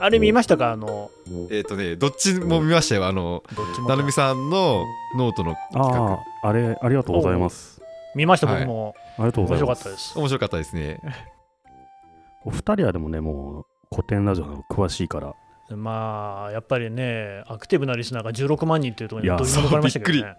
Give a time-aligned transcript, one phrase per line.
[0.00, 0.72] あれ見ましたか？
[0.72, 1.10] あの
[1.50, 3.06] えっ、とねどっちも見ましたよ。
[3.06, 3.44] あの
[3.88, 4.84] なるみさんの
[5.16, 6.18] ノートの企画。
[6.42, 7.80] あれ、ありがとうございます。
[8.14, 8.46] 見ました？
[8.48, 8.60] はい。
[8.60, 8.94] 僕も。
[9.16, 9.80] ありがとうご面ざいます。
[9.82, 10.18] 白かったです。
[10.18, 11.00] 面白かったですね。
[12.44, 15.34] お二人はでもね、もうコテンラジオの詳しいから、
[15.70, 20.36] まあやっぱりねアクティブなリスナーが16万人っていうところにどぎも抜かれましたけどね。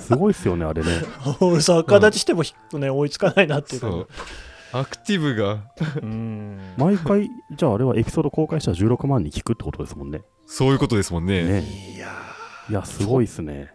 [0.00, 0.88] すごいっすよね、あれね。
[1.40, 4.08] 俺逆立ちしてもひ、ね、追いつかないなっていうかそう。
[4.72, 5.60] アクティブが。
[6.02, 6.58] うん。
[6.76, 10.22] 毎回、じゃああれはエピソード公開したら16万に聞くってことですもんね。
[10.46, 11.44] そういうことですもんね。
[11.44, 11.60] ね。
[11.94, 12.08] いや
[12.70, 13.70] いや、すごいっすね。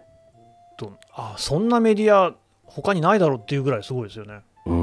[0.77, 4.41] ーとあそんなメディア他にないだろうっていうぐらいすごいですよね。
[4.66, 4.76] うん、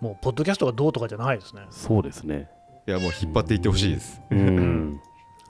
[0.00, 1.62] もうポッドキャストがどうとかじゃないですね。
[1.70, 2.48] そうですね。
[2.88, 4.98] いやもう引っ張っていってほしいですうん。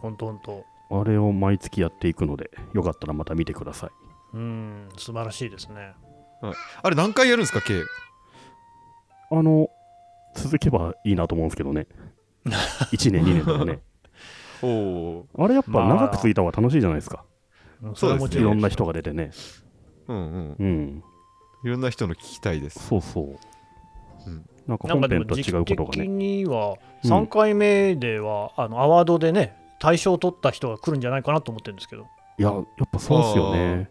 [0.00, 3.90] ほんとほんとあれを毎月やっていくので、よかったらまた見てください。
[4.34, 5.92] うん素晴らしいですね
[6.82, 7.82] あれ何回やるんですか K
[9.30, 9.68] あの、
[10.34, 11.86] 続けばいいなと思うんですけどね。
[12.90, 13.82] 1年、2年とかね。
[14.60, 17.24] おおあれやっぱまあ長く続いた方が楽しいじゃないですか。
[17.82, 19.30] うんそうですねいろんな人が出てね。
[20.08, 21.04] うんうんうん。
[21.62, 23.36] いろんな人の聞きたいですそうそう。
[24.26, 26.06] うんなんか本編と違うことがね。
[26.06, 32.06] にはうん3回目では、あのアワードでね大賞を取った人が来るんじゃないかなと思ってるんですけど、
[32.38, 33.90] いや、やっぱそうっすよね。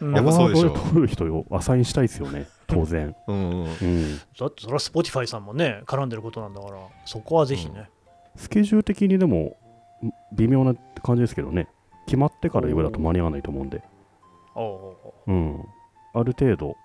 [0.00, 3.16] うんやっぱそうでしょアワード取る人をアサインしたいですよね、 当然。
[3.26, 4.18] うんうんうん。
[4.38, 7.90] だってそれは Spotify さんもね絡んでることなんだからそこはぜひね、
[8.36, 9.56] スケジュール的にでも
[10.02, 11.68] ん微妙な感じですけどね。
[12.06, 13.82] 決まってから言うだと間に合わないと思うんで。
[14.54, 15.64] おうおうん。
[16.14, 16.76] ある程度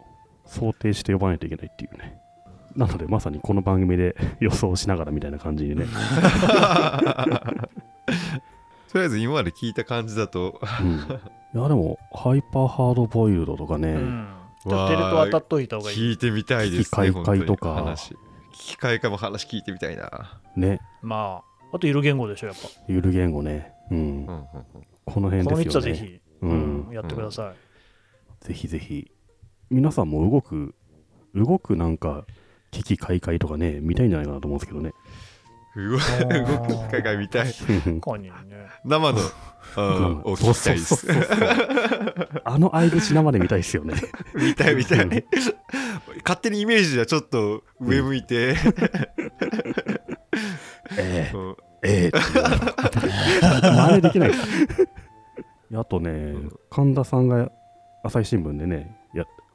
[0.46, 2.18] 想定して呼ばないといけないっていうね。
[2.76, 5.86] なのでまさにこの番組で 予想しながらみたいな感じにね。
[8.92, 11.60] とりあえず今まで聞いた感じだとうん。
[11.60, 14.28] いやでも、ハイパーハードボイルドとかね、ううん
[14.64, 18.16] ちょっとテレ東当たっといた方がいい聞いてみたいですね聞き開会とか本当に話聞
[18.54, 23.74] き開会も話聞いてみたいなね、まああとゆる言語でしょやっぱゆる言語ね。
[23.90, 23.98] うん。
[23.98, 24.46] うんうんうん
[25.06, 25.92] この辺この3つですよね。
[25.92, 26.94] はぜひ、ううんん。
[26.94, 29.12] やってください、ぜひぜひ。
[29.70, 30.76] 皆さんも動く、
[31.36, 32.26] 動くなんか、
[32.74, 34.94] 危機開会とかね、見たいんじゃないかなと思うんですけどね。
[35.76, 36.46] うわー。
[36.46, 37.54] 動く機会が見たい。
[37.54, 38.32] 確かにね。
[38.84, 39.20] 生の
[39.76, 41.08] うんを聞きたいです。
[42.44, 43.96] あの相槌生で見たいですよね。
[44.36, 45.06] 見たい見たい。
[45.06, 48.56] 勝手にイメージはちょっと上向いて、
[50.98, 51.32] ええ。
[51.34, 51.56] うん。
[51.86, 52.20] ええ
[53.62, 54.32] 真似できない。
[55.76, 56.36] あとね、
[56.70, 57.52] 神田さんが
[58.04, 59.03] 朝日新聞でね、や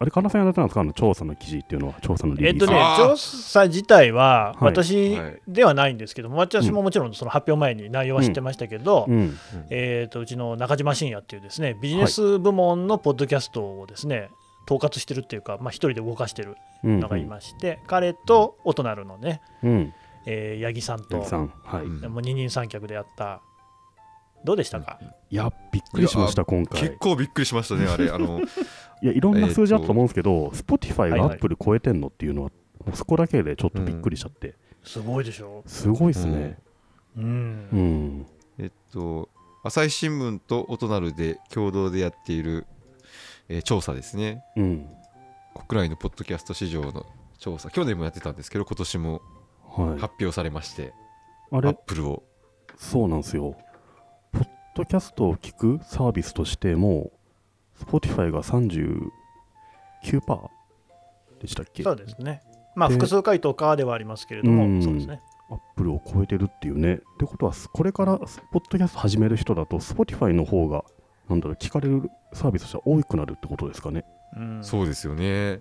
[0.00, 0.81] あれ、神田さんやったんですか？
[0.81, 2.54] あの調査の記事っていうのは、調査のリリース。
[2.54, 4.72] えっとね調査自体ははい。
[4.75, 9.37] 私はいではないんですけども、私ももちろんその発表前に内容は知ってましたけど、うん、
[9.70, 14.31] えー、とうちの中島信也っていうですねビジネス部門のポッドキャストをですね、
[14.70, 19.94] 統括してるっていうか、まあ、一人で動かしてるうん、のがいまして、彼とおとなるのね、うん、
[20.26, 21.82] えー八木さんとさん、はい。
[21.82, 22.00] うん。
[22.12, 23.41] もう二人三脚でやった。
[24.44, 26.81] どうでしたか、いや、びっくりしました、今回。
[26.81, 28.10] 結構びっくりしましたねあれ。
[28.10, 28.41] あの
[29.03, 32.50] いや、いろんな数字あったと思うんですけど、Spotify はいはいが Apple 超えてんのっていうのは、
[32.84, 36.59] もうそこだけでちょっとびっくりしちゃって、すごいでしょすごいですね。
[37.16, 38.26] うん、うん。
[38.58, 39.28] えっと
[39.64, 42.66] 朝日新聞とオトナルで共同でやっている、
[43.48, 44.88] えー調査ですねうん。
[45.69, 47.06] 国内のポッドキャスト市場の
[47.38, 49.22] 調査去年もやってたんですけど今年も
[49.66, 49.98] はい。
[49.98, 50.92] 発表されまして、
[51.50, 51.69] あれ？
[51.69, 52.22] アッ、プルを
[52.76, 53.56] そうなんですよ。
[54.32, 57.10] ポッドキャストを聞くサービスとしても、
[57.80, 59.10] Spotify が39%
[61.40, 61.82] でしたっけ？
[61.82, 62.42] そうですね。
[62.74, 64.82] まあで複数回答かではありますけれども、うん。
[64.82, 65.20] そうですね。
[65.50, 66.94] アップルを超えてるっていうね。
[66.94, 68.28] ってことは、これからポッ
[68.70, 70.84] ドキャスト始める人だと、Spotify の方が、
[71.28, 74.04] なんだろう、聞かれるサービスとしては多くなるってことですかね？
[74.36, 74.62] うん。
[74.62, 75.60] そうですよね。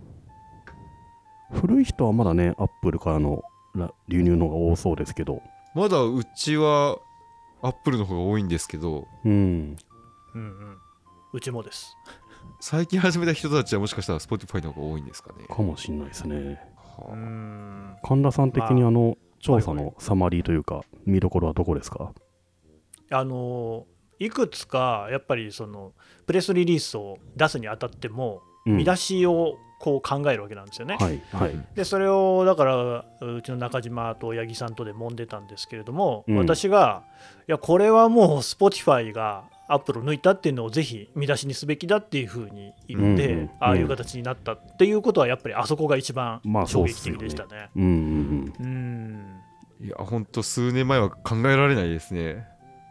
[1.51, 3.41] 古い人はまだね、アップルからの
[3.75, 5.41] ら流入の方が多そうですけど、
[5.73, 6.97] まだうちは
[7.61, 9.07] アップルの方が多いんですけど。
[9.23, 9.77] うん、うん
[10.35, 10.77] うん
[11.33, 11.95] うちもです。
[12.59, 15.45] 最近始めた人たちはもしかしたら Spotify の方が多いんですかね。
[15.47, 16.59] かもしんないですね。
[16.75, 17.11] はあ。
[17.11, 22.13] うん神田さん的にまああの、調査はいのサマリーというか、見どころはどこですか？
[23.11, 23.85] あの
[24.19, 25.93] いくつかやっぱりその
[26.25, 28.77] プレスリリースを出すにあたってもうん。
[28.77, 30.97] 見出しをこう考えるわけなんですよね。
[30.99, 31.67] はい、はい。
[31.75, 36.37] でそれをだからうちの中島と八木さんとで揉んでたんですけれども、うん。
[36.37, 37.03] 私が
[37.47, 47.69] いやこれはもう Spotify がアップルを抜いたっていうのをぜひ見出しにすべきだっていうふうに言って、うんうんああいう形になったっていうことはやっぱりあそこが一番まあそ衝撃的でしたね。
[47.75, 49.85] うんうんうん。
[49.85, 52.45] いやほんと数年前は考えられないですね。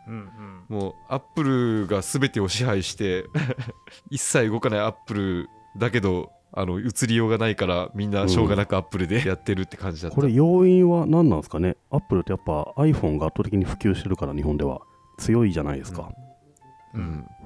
[0.09, 0.29] うん
[0.69, 3.25] もうアップルが全てを支配して
[4.11, 11.77] 一切動かないアップルだけどあの移りようがないからみんなしょうがなくアップルでやってるって感じだった、これ要因は何なんですかね？
[11.91, 14.81] アップルってやっぱ iPhone が圧倒的に普及してるから日本では。
[15.19, 16.26] 強いじゃないですか、うん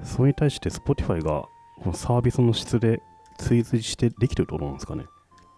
[0.03, 1.43] それに対して Spotify が
[1.81, 3.01] このサービスの質で
[3.37, 5.05] 追随してできてるとなんですかね。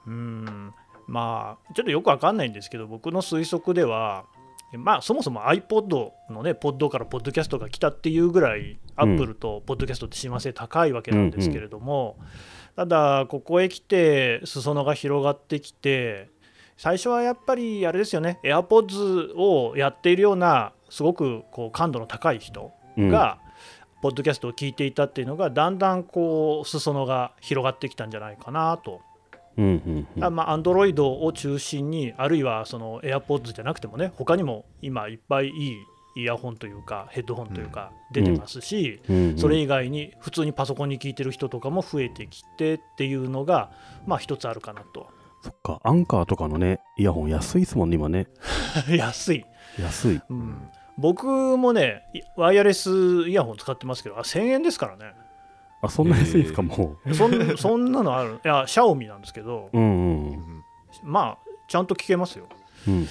[0.08, 0.74] うん。
[1.08, 4.26] まあちょっとよくわかんないんですけど僕の推測では
[4.74, 12.18] まあそもそも iPod のねポッドからポッドキャストが来たっていうぐらい、アップルとポッドキャストって親和性高いわけなんですけれども、
[12.76, 16.30] ただここへ来て裾野が広がってきて
[16.78, 23.10] 最初はやっぱりあれですよね AirPods をやっているようなすごくこう感度の高い人うん。
[23.10, 23.40] が、
[24.04, 29.00] ポッドキャストを聞いていたっていうのがだんだんこう裾野が広がってきたんじゃないかなと。
[29.56, 30.24] うんうんうん。
[30.24, 35.78] あまあ、Android を中心にあるいはその AirPods じゃなくてもね他にも今いっぱいいい
[36.18, 39.00] イヤホンというかヘッドホンというか出てますし、
[39.38, 43.72] それ以外に普通にパソコンに聞いてる人とかも増えてきてっていうのが
[44.06, 45.08] まあ一つあるかなと。
[45.42, 45.80] そっか。
[45.82, 48.28] アンカーとかのねイヤホン安いですもんね今ね。
[48.98, 49.46] 安い、
[49.80, 50.22] 安い。
[50.30, 50.58] うん、
[50.98, 51.26] 僕
[51.58, 52.90] もねいワイヤレス
[53.28, 55.14] イヤホン使ってますけどあ1000円ですからね。
[55.82, 58.40] あそんな安いんですか、もそんそんなのある。
[58.46, 59.70] いやシャオミなんですけど。
[59.74, 60.64] ううんうん。
[61.04, 61.38] まあ
[61.68, 62.48] ちゃんと聞けますよ。
[62.88, 63.08] うんうん。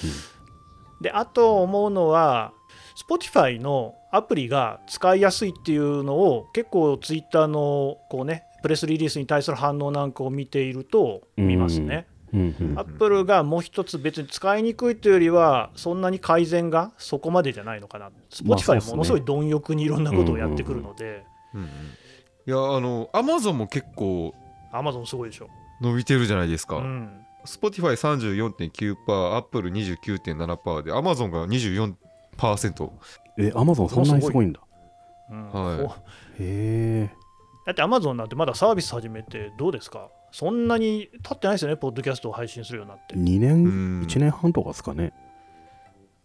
[1.01, 2.53] であと思うのは
[2.95, 12.07] Spotify のアプリが使いやすいっていうのを結構 Twitter のこうねプレスリリースに対する反応なんかを見ていると見ますね。
[12.33, 18.09] アップルがもう一つ別に使いにくいというよりはそんなに改善がそこまでじゃないのかな。
[18.43, 18.91] まあそうっ Spotify すね。
[18.93, 21.23] ものすごい貪欲にいろんなことをやってくるので、
[22.47, 24.33] いやあのアマゾンも結構
[24.73, 25.47] Amazon すごいでしょ。
[25.81, 27.09] 伸びてるじゃないですか、うん、
[27.45, 32.89] Spotify34.9%、Apple 29.7%で、Amazon が24%。
[33.37, 34.59] えアマゾンそんなにすごいんだ。
[35.31, 35.51] うん。
[35.51, 35.77] はい。
[35.85, 35.99] こう
[36.39, 37.09] へえ。
[37.65, 40.09] だって Amazon なんてまだサービス始めてどうですか？
[40.33, 43.15] そんなに経ってないですよね、ポッドキャストを配信するようになって。
[43.15, 44.03] 2う年ん。
[44.03, 45.13] 1年半とかですかね。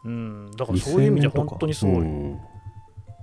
[0.02, 1.94] うん、だからそういう意味じゃ本当にすごい。
[2.00, 2.40] うん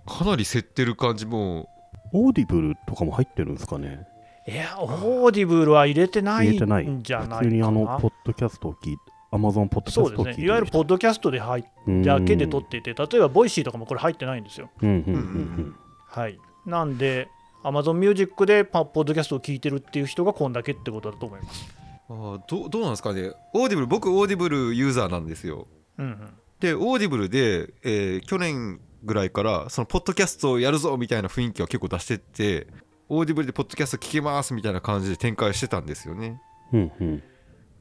[0.07, 1.67] かなり競ってる感じも、
[2.13, 4.05] オーディブルとかも入ってるんですかね。
[4.47, 7.27] いや、オーディブルは入れてない入れてないんじゃない。
[7.29, 7.39] かな。
[7.39, 8.99] 普通にあのポッドキャストを聞いて
[9.31, 11.65] アマゾンポッドキそうですね、ャストを聞いていわゆるポッドキャストで入
[12.03, 14.69] だけで撮っていて、例えばボイシーとかもこれ入ってないんですよ。
[14.83, 15.17] うんうんうんうんう
[15.61, 15.75] ん。
[16.07, 16.37] はい、
[16.67, 17.27] なんで、
[17.65, 21.65] Amazon Music でパポッドキャストを聞いてるっていう人がこんだけってことだと思います。
[22.07, 25.67] あーどうどうなんですかね、オーディブル、僕、オーディブルユーザーなんですよ。
[25.97, 32.67] うんうん、で、オーディブルで、えー去年ぐらいから、そのポッドキャストをやるぞみたいな雰囲気は結構出してって、
[33.09, 36.41] オーディブルでポッドキャスト聞けますみたいな感じで展開してたんですよね。
[36.73, 37.23] うんうん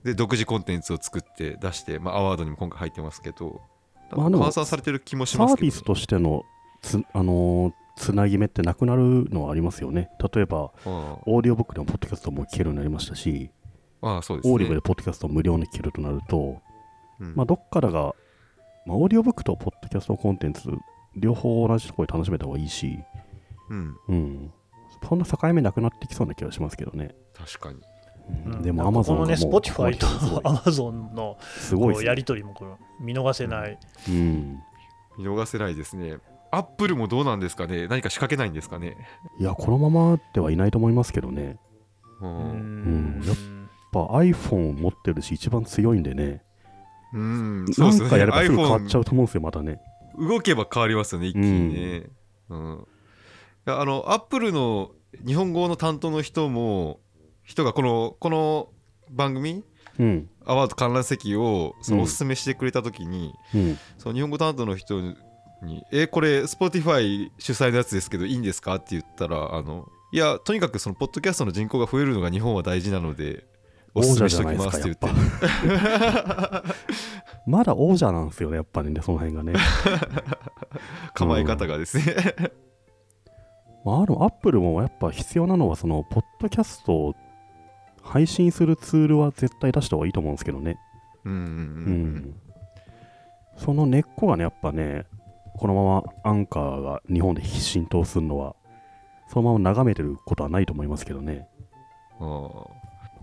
[0.04, 3.62] で、独自コンテンツを作って出して、まあ、アワードにも今回入ってますけど、
[4.10, 6.44] 換算されてる気もしサますけど、ービスとしての
[6.82, 10.10] つ,、あのーつなぎ目ってなくなるのはありますよね。
[10.34, 10.88] 例えばあ
[11.26, 13.50] オーディオブックでもポッドキャストも聞けるようになりましたし、
[14.02, 14.52] あああそうですね。
[14.52, 16.60] オーディブルでポッドキャストを無料に聞けるとなると、
[17.20, 17.34] うん。
[17.34, 18.14] まあ、どっからが、
[18.86, 20.68] まあ、オーディオブックとポッドキャストコンテンツ
[21.16, 22.98] 両方同じところで楽しめた方がいいし、
[23.70, 24.52] うん、うん、
[25.08, 27.80] そんな境目なくなってきそうな気がしますけどね、確かに。
[28.46, 28.52] うん。
[28.52, 28.62] うん。
[28.62, 32.04] でもアマゾンこのね、Spotify とすごい Amazon のすごいね。
[32.04, 32.70] やり取りもこれ
[33.00, 33.78] 見逃せない。
[34.08, 34.58] うん。
[35.16, 36.18] 見逃せないですね。
[36.56, 37.86] アップルもどうなんですかね？
[37.88, 38.96] 何か仕掛けないんですかね？
[39.38, 41.58] いやこのままではいないと思いますけどね。
[42.20, 43.20] ううん。
[43.20, 43.36] んやっ
[43.92, 46.42] ぱ iPhone 持ってるし一番強いんでね。
[47.12, 48.00] うん、そうですね。
[48.02, 49.80] なんかやればすぐ変わっちゃうと思うんですよまたね。
[50.18, 52.06] 動けば変わりますよね、一気にね。
[52.48, 52.86] うん。
[53.66, 54.90] いやあの、アップルの
[55.26, 57.00] 日本語の担当の人も、
[57.42, 58.68] 人がこの、この
[59.10, 59.64] 番組、
[59.98, 60.28] うん。
[60.44, 63.78] アワード観覧席をそのうんおすすめしてくれたときに、うん。
[63.96, 65.00] その日本語担当の人
[65.64, 68.76] に、え、これ、Spotify 主催のやつですけど、いいんですか？
[68.76, 73.44] って言ったら、あの、いや、とにかくその、ポッドキャストの人口が増えるのが日本は大事なので、
[73.94, 75.06] おすすめしときますって言って。
[77.46, 79.52] まだ王者なんですよねやっぱりねその辺がね
[81.14, 82.04] 構え方がですね。
[83.84, 87.14] まあ、あるアップルもやっぱ必要なのはそのポッドキャストを
[88.02, 90.78] 配信するツールは絶対出した方がいいと思うんですけどね
[91.24, 92.34] ううんうんうん
[93.58, 95.04] その根っこがねやっぱね
[95.56, 98.56] このままアンカーが日本で浸透するのは
[99.28, 101.48] そのまま眺めてることはないと思いますけどね。
[102.20, 102.50] うん。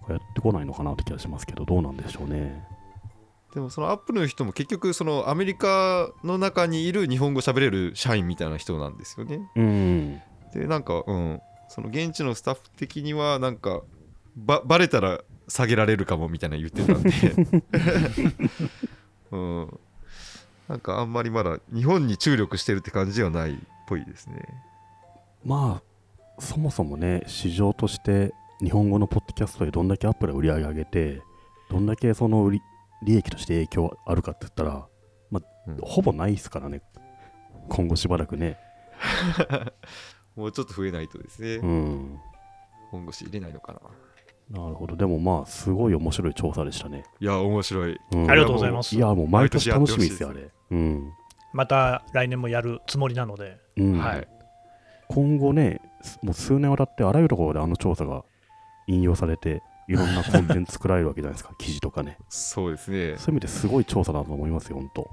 [0.10, 2.66] やってこないのかなって気がしますけどどうなんでしょうね。
[3.54, 9.40] でもそのアップルの人も結局そのアメリカの中にいる日本語喋れる社員みたいな人なんですよね。
[9.56, 10.22] うん。
[10.54, 11.42] でなんかうん。
[11.70, 13.82] その現地のスタッフ的にはなんか
[14.36, 17.12] ばバレたら下げられるかもみたいな言ってたんで、
[19.32, 19.80] うん、
[20.72, 23.56] なんかあんまりまだ日本に注力してるって感じではないっ
[23.88, 24.42] ぽいですね。
[25.44, 31.22] まあそもそもね市場として日本語のポッドキャストでどんだけアップルが売り上げ上げて
[31.70, 32.62] どんだけその売り
[33.04, 34.88] 利益として影響あるかって言ったら、
[35.30, 35.78] まあうん。
[35.82, 36.82] ほぼないですからね。
[37.68, 38.58] 今後しばらくね。
[40.38, 42.20] もうちょっと増えないとですね、うん。
[42.92, 43.74] 本腰入れないのか
[44.54, 44.62] な。
[44.62, 44.96] なるほど。
[44.96, 48.00] でもまあすごい面白い調査でしたね、いや面白い。
[48.14, 48.32] うん。
[48.32, 48.96] ありがとうございます。
[48.96, 51.14] いやもう毎年楽しみですよあ毎れうん、
[51.54, 53.98] また来年もやるつもりなので、うん。
[53.98, 54.28] はい。
[55.10, 58.24] 今後ねすもう数年わたってあらゆるところであの調査が
[58.88, 61.54] 引用されていろんなコンテンツ作られるわけじゃないですか。
[61.60, 62.18] 記事とかね。
[62.30, 63.18] そうですね。
[63.18, 65.10] そういう意味ですごい調査だと思いますよ本当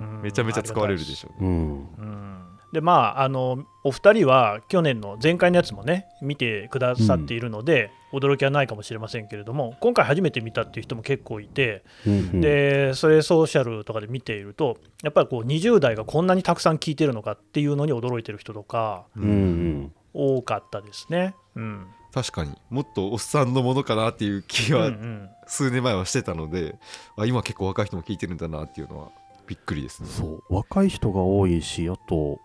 [0.00, 0.22] うん。
[0.22, 1.48] めちゃめちゃ使われるでしょうね。
[1.48, 1.54] うん。
[1.54, 12.40] うんでまああのお二人は去年の前回のやつもね見てくださっているので、驚きはないかもしれませんけれども今回初めて見たっていう人も結構いて、うんうん。
[12.40, 19.92] でそれソーシャルとかで見ているとやっぱりこう20代がこんなにたくさん聞いてるのかっていうのに驚いてる人とかうんうん。
[20.12, 21.34] 多かったですね。
[21.54, 21.86] うん。
[22.12, 22.52] 確かに。
[22.70, 25.28] もっとおっさんのものかなっていう気はうんうん。
[25.46, 26.76] 数年前はしてたので、
[27.16, 29.10] あ今結構若い人も聞いてるんだなっていうのは
[29.46, 30.08] びっくりですね。
[30.08, 30.42] そう。
[30.48, 32.40] 若い人が多いしあと、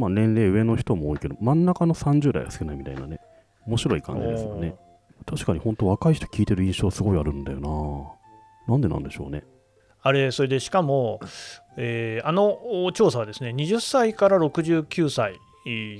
[0.00, 3.20] まあ、年齢上の人も多いけど真ん中の30代は少ないみたいなね
[3.66, 4.74] 面白い感じですよね。
[5.26, 8.72] 確かに本当若い人聞いてる印象すごいあるんだよな。
[8.74, 9.44] なんでなんでしょうね。
[10.02, 11.20] あれそれでしかも、
[11.76, 15.38] えーあの調査はですね20歳から69歳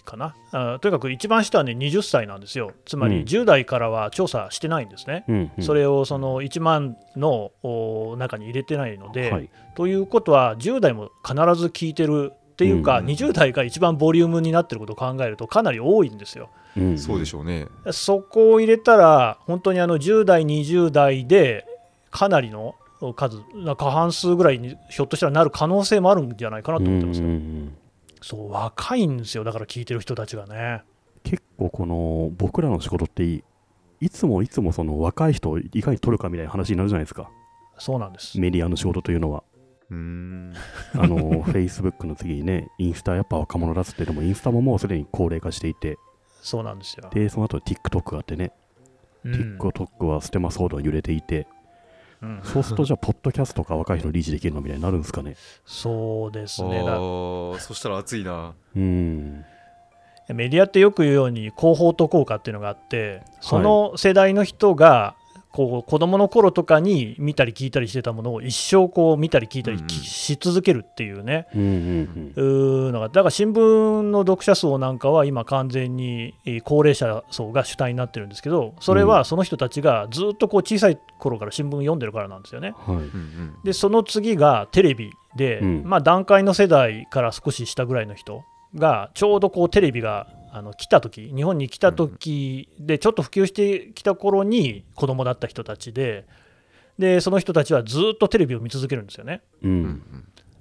[0.05, 0.35] かな。
[0.53, 2.73] あとにかく一番下はね20歳なんですよ。
[2.87, 3.23] つまりうん。
[3.25, 9.51] 10代からは調査してないんですね、うん、うん、それをその1万のお中に入れてないので、はい。
[9.77, 13.07] ということは10代も必ず聞いてるっていうか、うん。
[13.07, 16.51] 20代が一番ボリュームになってることを考えるとかなり多いんですよ。
[16.77, 16.99] うん。
[16.99, 17.69] そうでしょうね。
[17.91, 21.67] そこを入れたら本当にあの10代20代で
[22.11, 22.75] かなりの
[23.17, 23.41] 数
[23.79, 27.77] 過半数ぐらいにひょっとしたらなる可能性もあるんじゃないかなと思ってますよ、うんうんうん。
[28.21, 29.45] そう若いんですよ。
[29.45, 30.83] だから聞いてる人たちがね。
[31.25, 33.43] 結構この僕らの仕事ってい
[34.01, 37.31] いつもいつもその若い人をいかに取るかみたいな話になるじゃないですか。
[37.79, 38.39] そうなんです。
[38.39, 39.43] メディアの仕事というのは
[39.91, 40.55] うーん。
[40.95, 45.99] あの Facebook の次にねインスタやっぱ若者だっつってでもインスタももうすでに高齢化していて。
[46.43, 48.53] そうなんですよ、でその後 TikTok があってね、
[49.25, 49.59] うん。
[49.59, 51.47] TikTok はステマ騒動が揺れていて。
[52.23, 52.41] うん。
[52.43, 55.37] そうするとじゃあポッドキャストか若い人のリーチできるのみたいになるんですかね。
[55.67, 58.55] そうですあねだーそしたら熱いな。
[58.75, 59.45] うん。
[60.29, 65.17] メディアってよく言うように広報と効果っていうのがあってその世代の人が
[65.53, 82.75] こう子供の頃とかに見たり聞いたりしてたものを一生こう見たり聞いたりし続けるっていうね、うのがだから新聞の読者層なんかは今完全にえー高齢者層が主体になってるんですけどそれはその人たちがずっとこう小さい頃から新聞読んでるからなんですよね。
[83.65, 85.83] でその次がテレビで、うん。
[85.85, 96.27] まあ、段階の世代から少し下ぐらいの人がちょうどこうテレビがあの来た時日本に来た時でちょっと普及してきた頃に子供だった人たちで
[96.99, 99.43] でその人たちはずっとテレビを見続けるんですよね。
[99.63, 99.83] ううん。
[99.85, 100.03] ん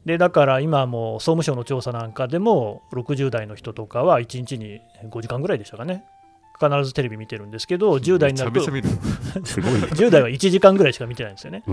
[0.05, 6.03] でだから今も総務省の調査なんかでも60代の人とかは1日に5時間ぐらいでしたかね。
[6.59, 9.45] 必ずテレビ見てるんですけど10代になるとめちゃめちゃ見る。
[9.47, 9.79] すごいね。
[9.79, 11.63] 10代は1時間ぐらいしか見てないんですよね。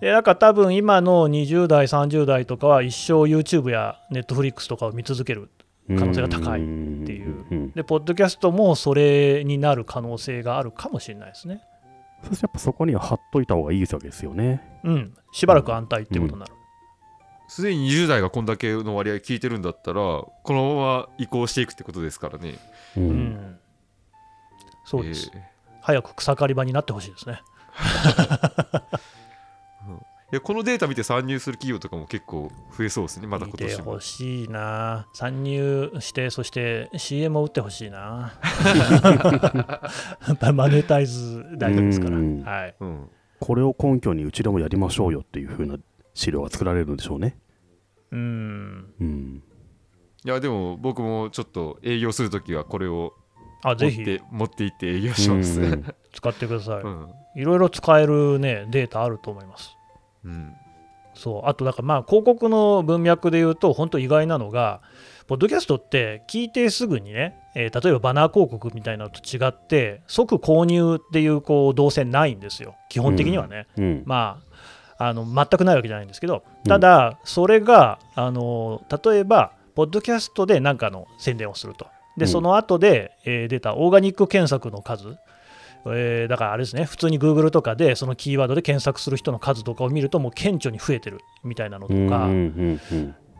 [0.00, 5.50] でだから多分今の20代、30代とかは一生 YouTube や Netflix とかを見続ける。
[5.98, 7.46] 可能性が高いっていう。
[7.50, 11.62] うんで、ポッドキャストもそれになる可能性があるかもしれないですね。
[12.28, 14.62] そしてやっぱそこには貼っといた方がいいわけですよね。
[14.84, 16.52] うん、しばらく安泰っていうことになる。
[17.48, 22.58] すでに20代がこんだけの割合聞いてるんだったらこのまま移行していくってことですからね。
[22.96, 23.58] ううんん、
[24.84, 25.42] そうです、えー。
[25.80, 27.40] 早く草刈り場になってほしいですね。
[30.32, 35.08] いやこのデータ見て参入する企業とかも結構増えそうですねまだ今年もほしいな。
[35.12, 38.32] 参入して、そして CM を打ってほしいな。
[40.28, 42.16] やっぱりマネタイズ大事ですから。
[42.16, 42.74] うんはい。
[42.80, 43.10] うん
[43.40, 45.78] これを根拠にうちでもやりましょうよっていう風な
[46.12, 47.38] 資料が作られるんでしょうね
[48.12, 48.92] うん。
[49.00, 49.42] うん
[50.26, 53.14] いやでも僕もちょっと営業するときはこれを
[53.62, 56.82] あ、持っぜひて持って行って営業しますうんうねん使ってください。
[56.82, 59.74] うんいろいろ使えるね、データあると思います。
[60.24, 60.54] うん。
[61.14, 61.48] そう。
[61.48, 64.80] あとだからまあ広告の文脈で言うと本当意外なのが
[65.26, 72.74] ポッドキャストって聞いてすぐにね、えー例えばバナー広告みたいなのと違って即購入っていうこう動線ないんですよ。
[72.88, 74.02] 基本的にはね、うん。
[74.06, 74.40] ま
[74.98, 81.86] ああの全くないわけじゃないんですけどただそれがあの例えばポッドキャストで何かの宣伝をすると。
[82.16, 82.28] でうん。
[82.28, 85.16] その後で、えー出たオーガニック検索の数
[85.86, 92.28] えーだからあれですね、普通に Google とかでそのキーワードで検索する人の数とかを見ると、もう顕著に増えてるみたいなのとか、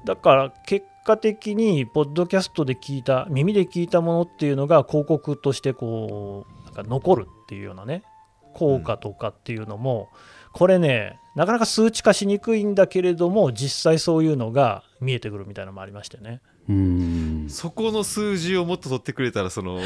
[0.05, 8.03] だから結果的に、ポッドキャストで聞いた、耳で聞いたものっていうのが、広告としてこうなんか残るっていうようなね
[8.55, 10.09] 効果とかっていうのも、
[10.53, 16.41] これねなかなか数値化しにくいんだけれども実際そういうのが見えてくるみたいなのもありましてね。
[16.71, 17.49] うーん。
[17.49, 19.81] そこの数字をもっと取ってくれたらその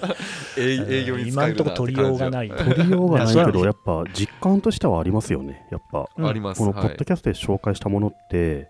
[0.58, 2.50] 営営業に使今んとこえるなって取りようがない。
[2.50, 3.34] 取りようがない。
[3.46, 5.66] けど、いやっぱ実感としてはありますよね。
[5.70, 6.58] やっぱ、うんあります。
[6.58, 6.88] このポはい。
[6.90, 8.68] ッドキャストで紹介したものって、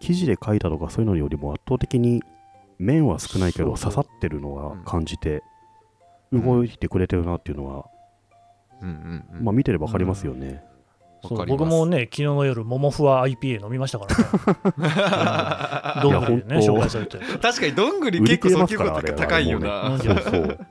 [0.00, 2.22] 記事で書いたとかそういうのよりも圧倒的に
[2.78, 5.42] 面は少ないけど刺さってるのはうん感じて、
[6.32, 6.42] うん。
[6.44, 7.86] 動いてくれてるなっていうのは、
[8.82, 9.44] うんうんうん。
[9.44, 10.62] まあ見てれば分かりますよね。
[11.22, 14.16] そう僕もね、昨日の夜、桃ふわ IPA 飲みましたから
[15.96, 16.02] ね。
[16.02, 17.18] どんぐりでね、紹介されて。
[17.18, 20.40] 確かにどんぐり結構訴求度高いよな、うんそうそう。
[20.42, 20.66] うん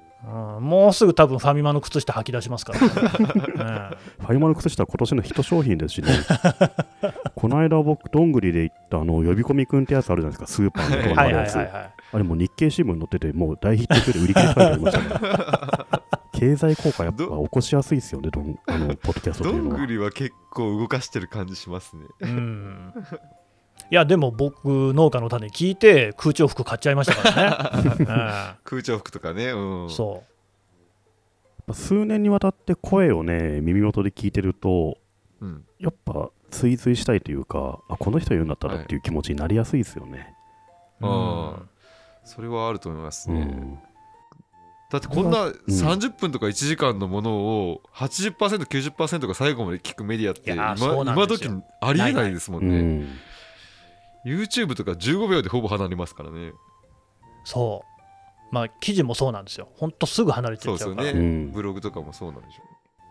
[0.60, 2.88] もうすぐ多分ファミマの靴下履き出しますから、ね
[4.20, 6.10] ファイマの靴下は今年のヒット商品ですしね。
[7.36, 11.56] この間僕、どんぐりで行ったあの呼び込みくんってやつあるじゃないですか、スーパーのところにあるやつ。
[11.56, 11.90] はいはいはい。
[12.14, 16.17] あれもう日経新聞に載ってて、もう大ヒット中で売り切れ書いてありましたから。
[16.40, 19.88] 経済効果やっぱ起こしやすいですよね、どん あのポッドキャストというのはどんぐ。
[19.88, 22.94] りは結構動かしてる感じしますねうん
[23.90, 28.58] いや、でも僕、農家の種聞いて、空調服買っちゃいましたからね。
[28.66, 30.24] 空調服とかねううんん、そ
[31.72, 34.98] 数年にわたって声をね、耳元で聞いてると、
[35.42, 40.34] うんやっぱ追随したいというか、あこの人言うんだったらっていう気持ちになりやすいですよね。
[41.02, 41.06] う。
[41.06, 41.62] あ
[42.24, 43.80] それはあると思いますね、うん
[44.90, 51.50] だってこんな30分とか1時間のものを 80%90% が最後まで聞くメディアって今今時
[51.82, 53.10] ありえないですもんね、うん
[54.26, 56.52] YouTube とか15秒でほぼ離れますからね。
[57.46, 57.86] そ
[58.52, 58.54] う。
[58.54, 59.70] まあ、記事もそうなんですよ。
[59.78, 61.04] ほんとすぐ離れてそうっちゃうから。
[61.04, 61.52] ですよね、うん。
[61.54, 62.64] ブログとかもそうなんでしょ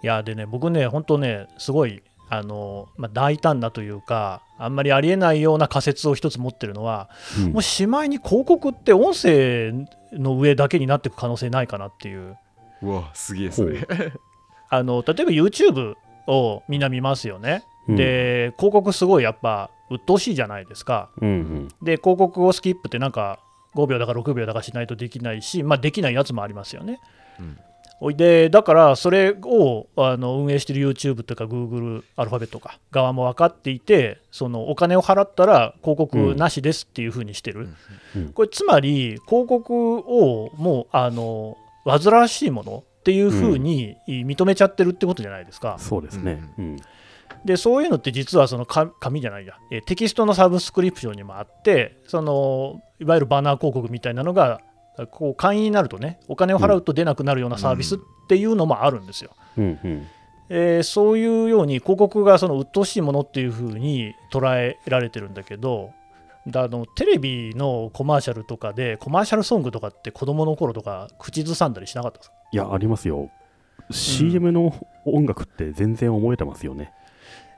[0.03, 7.53] いやでね僕ね本当ねすごいあの、まあ、大胆なというかあんまりありえないような仮説を一つ持ってるのは、うん。
[7.53, 9.73] もうしまいに広告って音声
[10.13, 12.37] の上だけになっていく可能性ないかなっていう。
[12.83, 13.87] ううわすげえそれ。
[14.69, 15.95] あの例えば YouTube
[16.27, 17.97] をみんな見ますよね、うん。
[17.97, 21.11] で広告すごいやっぱ鬱陶しいじゃないですか。
[21.21, 21.69] うんうん。
[21.83, 23.39] で広告をスキップってなんか
[23.75, 26.99] 5秒だか6秒だかしないとできないし、まあ、できないやつもありますよね。
[27.39, 27.59] うん
[28.15, 37.61] でだからそれをあの運営している YouTube とか Google アルファベットか側も分かっていてそのお金を払ったら広告なしですっていうふうにしてる、
[38.15, 46.43] うんこれつまり広告をもうあの煩わしいものっていうふうに認めちゃってるってことじゃないですか、そうですね。
[46.59, 46.77] うん
[47.45, 49.55] でそういうのって実はそのか紙じゃないや。
[49.71, 54.61] えテキストのサブスクリプションにもあってそのいわゆるバナー広告みたいなのが
[55.11, 59.33] こう会員になるとねお金を払うと出なくなるようなサービスっていうのもあるんですよ。
[59.59, 60.07] うんうん
[60.49, 65.91] えーそういうように広告がその鬱陶しいものっていうふうに捉えられてるんだけど
[66.47, 72.37] だあのテレビのコマーシャルとかでコマーシャルソングとかって子供の頃とか口ずさんだりしなかったですか？
[72.53, 73.29] いや、ありますよ。
[73.91, 74.73] CM の
[75.05, 76.93] 音楽って全然覚えてますよね。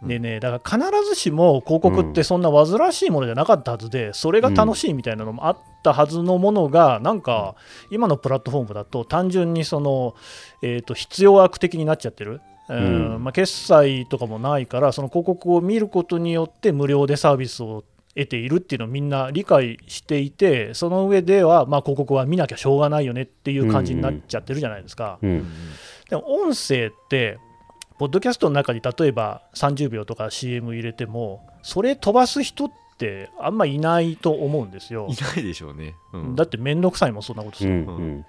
[0.02, 7.54] うんでね、だから必ずしも広告ってそんな煩わしいものじゃなかったはずで、それが楽しいみたいなのもあったはずのものが、なんか
[7.90, 10.14] 今のプラットフォームだと単純にその、
[10.62, 12.40] えー、と必要悪的になっちゃってる。
[12.68, 13.14] うん。
[13.14, 13.24] うん。
[13.24, 25.18] まあ、決済とかもないから、その広告を見ることによって無料でサービスを得ているっていうのをみんな理解していて、その上では、まあ、広告は見なきゃしょうがないよねっていう感じになっちゃってるじゃないですか。
[25.22, 25.46] うん。
[26.10, 27.38] でも音声って、
[27.98, 35.06] ポッドキャストの中に例えば30秒とか CM 入れても、それ飛ばす人ってあんまいないと思うんですよ。
[35.08, 35.22] い。
[35.22, 36.34] ないでしょうね、うん。
[36.36, 37.86] だってめんどくさいもん、そんなことすうる、ん。
[37.86, 38.26] うん。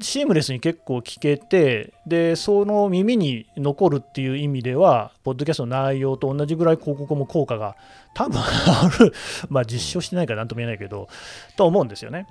[0.00, 7.76] シームレスに結構聞けて、で、その耳に残るっていう意味では、ポッドキャストの内容と同じぐらい広告も効果が
[8.14, 9.12] 多分ある、
[9.48, 11.08] まあ実証してないからなんとも言えないけど、
[11.56, 12.26] と思うんですよね。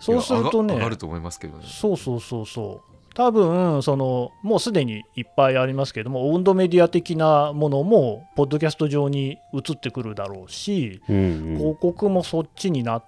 [0.00, 1.64] そうするとねいや上が上がると思いますけどね。
[1.66, 2.93] そうそうそうそう。
[3.14, 11.20] 多分そのもうすでにいっぱいありますけれども、温度メディア的なものも、ポッドキャスト上に移ってくるだろうし、うんう
[11.52, 13.02] ん広告もそっちにな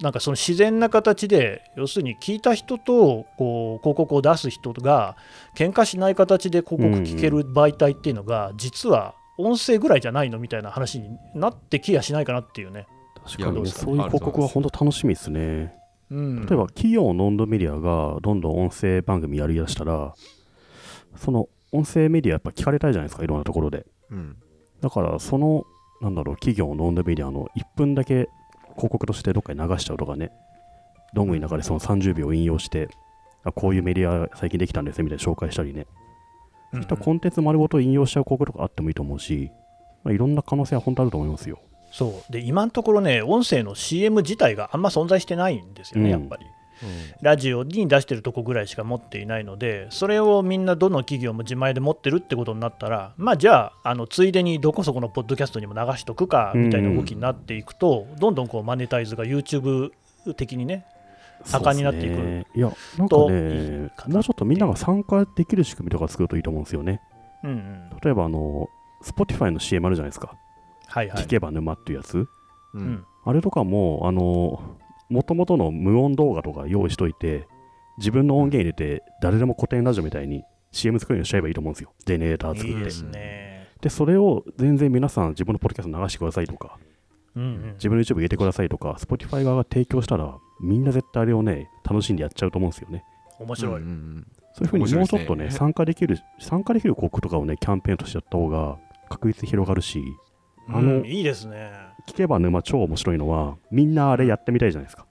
[0.00, 5.16] なんかその自然な形で、要するに聞いた人とこう広告を出す人が
[5.54, 12.86] 喧嘩しない形で広告聞ける媒体っていうのが、実は音声ぐらいじゃないのみたいな話になってきやしないかなっていうね。
[13.24, 15.72] 確かにね、そういう広告は本当楽しみですね。
[16.12, 20.14] うん、例えば企業のノンドメディアがどんどん音声番組やりだしたら、
[21.16, 23.86] その音声メディアやっぱ聞かれたいじゃないですか、いろんなところで。
[24.10, 24.36] うん。
[24.82, 25.64] だから、その、
[26.02, 28.28] なんだろう、企業のノンドメディアの1分だけ
[28.74, 30.32] 広告としてどっかに流しちゃうとかね、
[31.14, 32.88] どんぐりの中でその30秒引用して、
[33.44, 35.86] あこういうメディア最近できたんですねみたいな紹介したりね、
[36.72, 36.78] うん。
[36.78, 39.50] そういったコンテンツ丸ごと引用しちゃう広告とかあってもいいと思うし、
[40.04, 41.58] まあ、いろんな可能性は本当あると思いますよ。
[41.92, 42.32] そう。
[42.32, 46.20] で今のところね、音声の CM 自体があんま存在してないんですよね、うん。
[46.20, 46.46] やっぱり。
[47.20, 59.90] ラジオに出してるとこぐらいしか持っていないのでそれをみんなどの企業も自前で持ってるってことになったらまあじゃああのついでにどこそこのポッドキャストにも流しとくかみたいな動きになっていくと、どんどんこうマネタイズが YouTube
[60.36, 60.84] 的にね
[61.44, 62.46] 盛んになっていくね。
[62.54, 64.14] いや、なんかといねいかな。
[64.14, 67.00] もうちょっとみんなが参加できる仕組みとか作るといいと思うんですよね。
[67.44, 67.90] うんうん。
[68.02, 68.68] 例えば、あの、
[69.04, 70.36] Spotify の CM あるじゃないですか。
[70.92, 72.18] はいはい聞けば沼っていうやつ？
[72.18, 72.28] う
[72.74, 74.76] うんんあれとかも、あの、
[75.08, 77.46] もともとの無音動画とか用意しといて、
[77.98, 81.92] 自分の音源入れて、誰でも古典ラジオみたいに CM 作るようにしちゃえばいいと思うんですよ。
[82.04, 82.78] ジェネレーター作って。
[82.78, 86.78] いいですねで、それを全然皆さん自分のポッドキャスト流してくださいとか、
[87.36, 93.04] うんうん自分の YouTube 入れてくださいとか、Spotify 側が提供したら、みんな絶対あれをね、楽しんでやっちゃうと思うんですよね。
[93.38, 98.76] 面白い、うんうんそういうふうにもうちょっとね、ね参加できる、参加できる国とかをね、キャンペーンとしてやった方が
[99.08, 100.02] 確率広がるし、
[100.68, 101.72] あのうんいいですね
[102.08, 105.06] 聞けば沼超面白いのは、みんなあれやってみたいじゃないですか。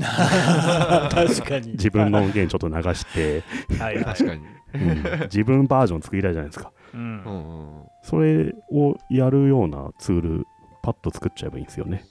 [1.10, 3.42] 確かに自分の音源ちょっと流して、
[3.78, 6.72] はいはい確かにうん自分バージョン作りたいじゃないですか。
[6.94, 10.46] うんうんうんそれをやるようなツール、
[10.82, 12.04] パッと作っちゃえばいいんですよね。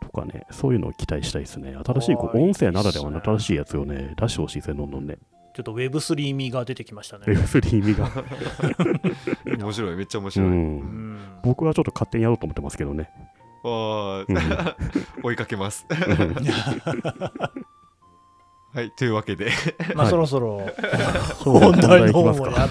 [0.00, 1.74] とかね、そういうのを期待したいですね。
[1.84, 5.18] 新しいこう音声ならではの新しいやつをね、出してほしいですね、どんどんね。
[5.54, 7.24] ちょっと Web3 味が出てきましたね。
[7.28, 8.10] Web3 意味が。
[9.46, 9.96] う ん面白い。
[9.96, 10.30] めっちゃ面う。
[10.32, 10.78] 白い、うん。
[11.14, 11.18] ん。
[11.44, 13.08] 僕はちょっと勝手にやろうと思ってますけどね。
[13.62, 14.36] あうん。
[14.36, 14.74] ー
[15.22, 15.86] 追いかけます。
[18.74, 19.50] はいというわけで。
[19.94, 20.60] まあはいそろそろ
[21.44, 22.12] 本題の。
[22.12, 22.68] 方もやっ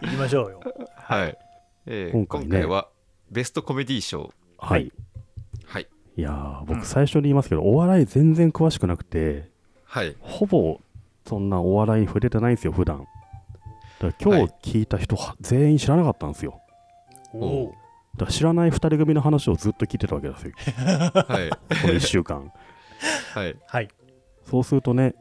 [0.00, 0.60] ていきましょうよ。
[0.96, 1.36] はい、
[1.86, 2.46] えー今回ね。
[2.46, 2.88] 今回は
[3.30, 4.90] ベストコメディ賞はい。
[5.66, 5.86] はい。
[6.16, 9.50] いやー、うん僕最初に言いますけど、お笑い全然詳しくなくて、
[9.84, 10.16] はい。
[10.20, 10.80] ほぼ
[11.26, 13.06] そんなお笑いに触れてないんですよ、普段。
[14.00, 16.60] だから今日聞いた人は全員知らなかったんですよ。
[17.32, 17.74] おお
[18.16, 21.50] だから知らない2人組の話をずっと聞いてたわけですよ、はい。
[21.82, 22.52] この1週間。
[23.34, 23.56] はい。
[23.66, 23.88] はい。
[24.44, 25.14] そうするとね、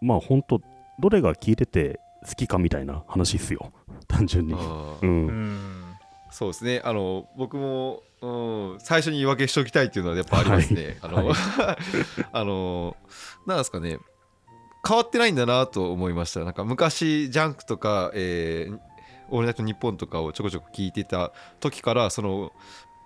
[0.00, 0.60] まあ本当、
[1.00, 3.72] どれが聞いてて好きかみたいな話っすよ、
[4.08, 4.54] 単純に。
[4.54, 4.60] あう。
[4.60, 4.98] ー。
[5.02, 5.26] うん。
[5.26, 5.84] ん。
[6.30, 6.82] そうですね。
[6.84, 11.36] あの僕も、うん、最初に言い訳しておきたいっていうのはやっぱありますね、あの、はい。
[12.32, 12.96] あの
[13.46, 13.98] なんですかね
[14.86, 16.44] 変わってないんだなと思いました。
[16.44, 18.78] なんか昔ジャンクとか、えー
[19.30, 22.52] オールナイトニッポンとかをちょこちょこ聞いてた時からその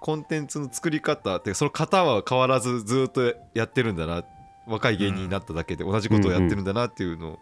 [0.01, 4.25] コンテンツの作り方ってその型は変わらずずっとやってるんだな
[4.67, 7.39] 若い芸人になっただけで同じことをやってるんだなっていうの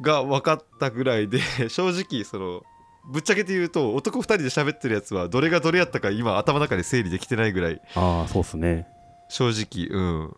[0.00, 2.62] が分かったぐらいで 正直その
[3.10, 7.80] ぶっちゃけて言うと男2人で喋ってるやつはどれがどれやったか今頭の中で整理できてないぐらい。
[7.94, 8.86] ああ、そうっすね。
[9.30, 10.36] 正直うん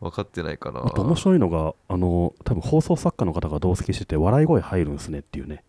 [0.00, 0.80] 分かってないかな。
[0.84, 5.62] あと面白いのが、あの、多分放送作家の方が同席してて、笑い声入るんですねっていうね。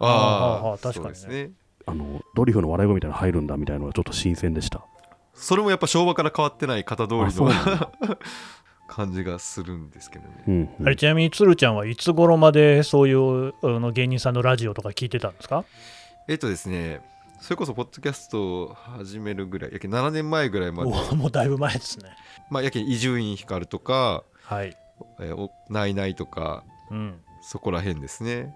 [0.00, 1.14] ああ確かにね。
[1.14, 1.50] そうですね。
[1.86, 4.84] あの、ドリフの笑い声みたいなの入るんだみたいなのがちょっと新鮮でした。
[5.34, 7.28] それもやっぱ昭和から変わってない型通りの
[8.88, 10.44] 感じがするんですけどね。
[10.48, 10.86] うん、うん。
[10.86, 15.64] あれちなみに鶴ちゃんはいつ頃までそういうあの芸人さんのラジオとか聞いてたんですか？
[16.26, 17.00] えっとですね
[17.40, 20.90] それこそポッドキャストを始めるぐらいやけん7年前ぐらいまで。
[20.90, 22.10] おもうだいぶ前ですね。
[22.50, 24.76] まあやけん伊集院光とかはい、
[25.20, 28.54] えーおないないとかうん、そこら辺ですね。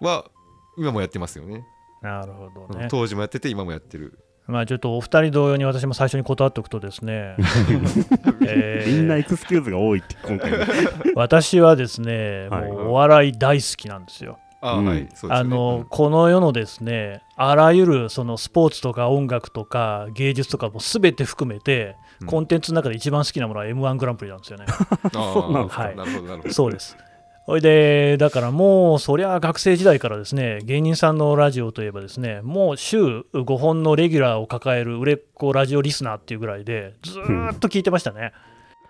[0.00, 0.30] は
[0.76, 1.64] 今もやってますよね。
[2.02, 2.88] なるほどね。
[2.90, 4.18] 当時もやってて今もやってる。
[4.46, 7.36] まあちょっとお二人同様に私も最初に断っておくとですね、
[8.46, 8.96] えー。
[8.96, 10.52] みんなエクスキューズが多いって今回
[11.16, 12.70] 私はですね、はい。
[12.70, 14.38] もうお笑い大好きなんですよ。
[14.70, 14.86] あ、うん。
[14.86, 22.26] はいあのこの世のですねあらゆるそのスポーツとか音楽とか芸術とかも全て含めて、うん。
[22.26, 24.66] コンテンツの中で一番好きなものは m 1グランプリなんですよね。
[24.68, 25.84] あそうなんですか。
[25.84, 26.54] なるほどなるほど。
[26.54, 26.96] そうです。
[27.46, 38.32] それでだからもうそりゃ学生時代からですね芸人さんのラジオといえばですねもう週5本のレギュラーを抱える売れっ子ラジオリスナーっていうぐらいでずーっと聞いてましたね。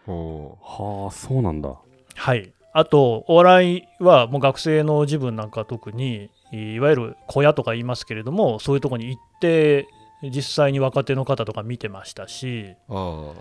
[0.07, 1.75] おはあそうなんだ。
[2.15, 9.89] はい、あとお笑いはもう学生の自分なんかは特にいわゆる小屋とか言いますけれどもそういうところに行って
[10.23, 13.33] 実際に若手の方とか見てましたしあ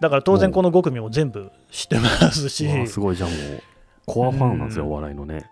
[0.00, 2.86] だから当然この5組も全部知ってますし。
[2.86, 3.62] すごいじゃあもう。
[4.04, 4.90] コアファンなんですよ、うん。
[4.90, 5.48] お笑いのね。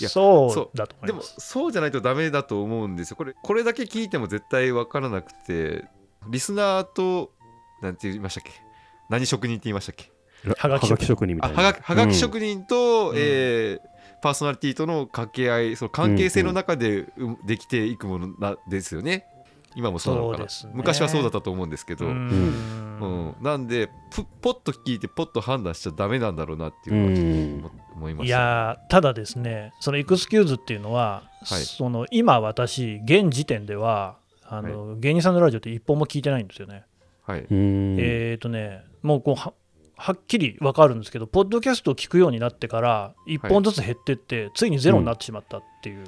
[0.00, 0.76] やそう。
[0.76, 1.48] だとあでも思います。
[1.48, 3.16] そうじゃないとダメだと思うんですよ。
[3.16, 5.86] これこれだけ聞いても絶対分からなくて
[6.28, 7.32] リスナーと
[7.82, 8.52] なんて言いましたっけ？
[9.08, 10.12] 何職人って言いましたっけ？
[10.56, 10.86] はがき。
[10.86, 11.60] 職人職人みたいな。
[11.60, 13.16] あはがはがき職人、人と、うん。
[13.16, 19.26] えーパーソナリティとの掛け合いその関係性の中でうできていくものなですよね。
[19.76, 20.50] 今もそうなのかな、ね。
[20.72, 22.38] 昔はそうだったと思うんですけど、ううん。
[23.00, 23.36] ん。
[23.42, 31.60] なんでぷポッと聞いてポッと判断しちゃダメなんだろうなっていうのは思思いまいした、やーただですねそのエクスキューズっていうのは、はい。
[31.60, 36.84] その今私現時点ではあの、芸人さんのラジオって一本も聞いてないんですよね。
[37.26, 37.96] はい、うん。
[37.98, 39.52] えっ、とねもうこう
[39.96, 46.06] ははっきり分かるんですけど、ポッドキャストを聞くようになってから、1本ずつ減ってって、ついにゼロになってしまったっていう、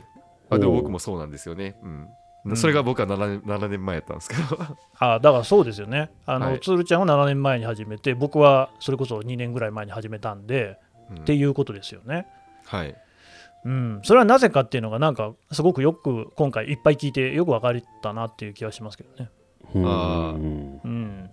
[0.50, 1.76] あでも僕もそうなんですよね。
[1.82, 2.08] うんうん
[2.54, 4.56] それが僕は 7, 年7年前やったんですけど。
[5.00, 10.78] あだからそうですよね、あの、はいつーるちゃんは7年前に始めて、僕はそれこそ2年ぐらい前に始めたんで、
[11.10, 12.26] うんっていうことですよね。
[12.64, 12.94] はい。
[13.64, 19.30] うん、それはなぜかっていうのが、なんかすごくよく今回いっぱい聞いて、よく分かったなっていう気がしますけどね。
[19.74, 21.30] うんあーうんうん、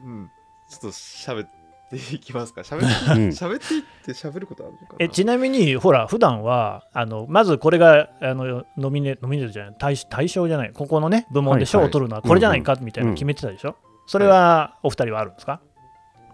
[0.00, 0.30] うん。
[0.68, 1.48] ちょっと喋っ
[1.90, 2.60] ていきますか？
[2.62, 3.28] 喋っうん。
[3.28, 4.96] 喋っていって喋ることあるのかな？
[4.98, 13.76] えちなみに、ほら、普段はあのまずこれがあのノミネノミネートじゃない対、対象じゃない、ここのね、部門で賞を取るのはこれじゃないかみたいなの決めてたでしょ、
[14.06, 15.60] それはお二人はあるんですか、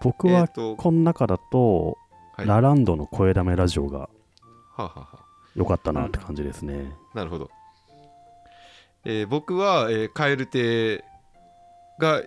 [0.00, 1.96] 僕はこの中だと、
[2.36, 2.46] はい。
[2.48, 4.08] ラランドの声だめラジオがは
[4.78, 5.18] あ、はあはあ、
[5.54, 6.92] 良かったなって感じですね。
[7.14, 7.48] なるほど。
[9.04, 11.04] えー僕は、えー、カエル亭
[12.00, 12.22] が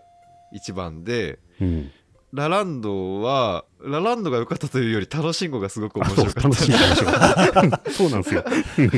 [0.54, 1.92] 一番で、うん、
[2.34, 6.42] ラランドは、ラランドが良かったというより、楽しんごがすごく面白かった。
[6.42, 8.44] 楽しい話が そうなんですよ。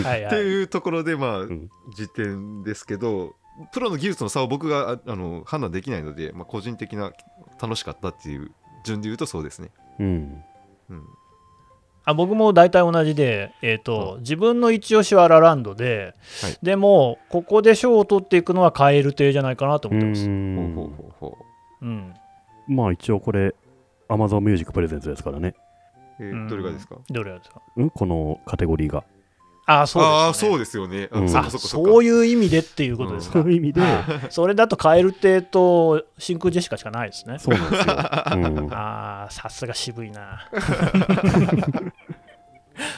[0.04, 0.26] はいはい。
[0.26, 3.36] っていうところで、まあ、ん時点ですけど、
[3.72, 7.12] プロの技術の差を僕がああの判断できないので、まあ、個人的な
[7.62, 8.52] 楽しかったっていう
[8.86, 9.70] 順で言うとそうですね。
[10.00, 10.44] うん、
[10.90, 11.04] うん、
[12.06, 20.26] あ僕も大体同じで、えーと自分の一押しはラランドで、はいでも、ここで賞を取っていくのはカエル亭じゃないかなと思ってます。
[20.26, 21.38] ほううんほうほうほ
[21.82, 21.86] う。
[21.86, 22.14] うん、
[22.70, 23.54] まあ一応これ
[24.08, 25.56] Amazon Music プレゼンツですからね、
[26.20, 26.96] えーうんどれがですか？
[27.10, 27.62] どれですか？
[27.76, 29.04] うん、このカテゴリーが。
[29.72, 31.10] あそうです、ね、ああ、そうですよね。
[31.12, 33.82] あうんそっあかそっかそっかそういう意味でっていうことですか、そういう意味で、
[34.32, 37.38] それだとカエル亭と真空ジェシカしかないですね。
[37.38, 37.94] そうなんですよ。
[37.94, 40.48] うん ああ、さすが渋いな。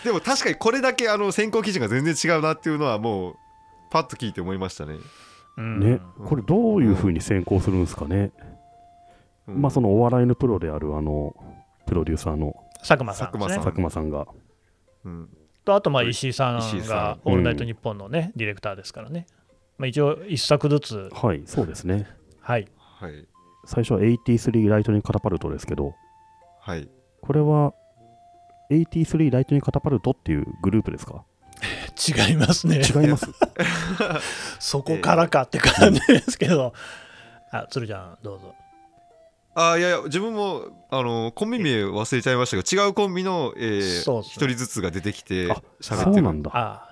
[0.04, 3.36] でも確かにこれだけあの選考基準が全然違うなっていうのはもう
[3.90, 4.96] パッと聞いて思いましたね。
[5.58, 8.32] うんね、これどういうふうに選考するんですかね？
[9.48, 9.62] うん。
[9.62, 11.36] まあそのお笑いのプロであるあの
[11.88, 13.32] プロデューサーの佐久間さんね。
[13.32, 13.64] 佐久間さん。
[13.64, 14.28] 佐久間さんが、
[15.06, 15.30] うん。
[15.66, 16.90] とあとまあ石井さん石井さん。
[16.90, 19.28] が「オールナイトニッポン」のね、ディレクターですからね。
[19.78, 22.08] まあ、一応一作ずつ、はい、そうですね。
[22.40, 23.26] はい、はい。
[23.66, 25.94] 最初は83ライトニングカタパルトですけど、
[26.60, 26.88] はい。
[27.22, 27.74] これは
[28.70, 31.24] 83ライトニングカタパルトっていうグループですか？
[32.28, 32.82] 違いますね。
[32.82, 33.28] 違います？
[34.60, 36.74] そこからかって感じですけど、
[37.52, 38.56] あ鶴ちゃん、どうぞ。
[39.54, 46.52] あいやいや自分もあのコンビ名忘れちゃいましたが違うコンビのえーね一人ずつが出てきてあ喋ってるそうなんだ。
[46.54, 46.88] あ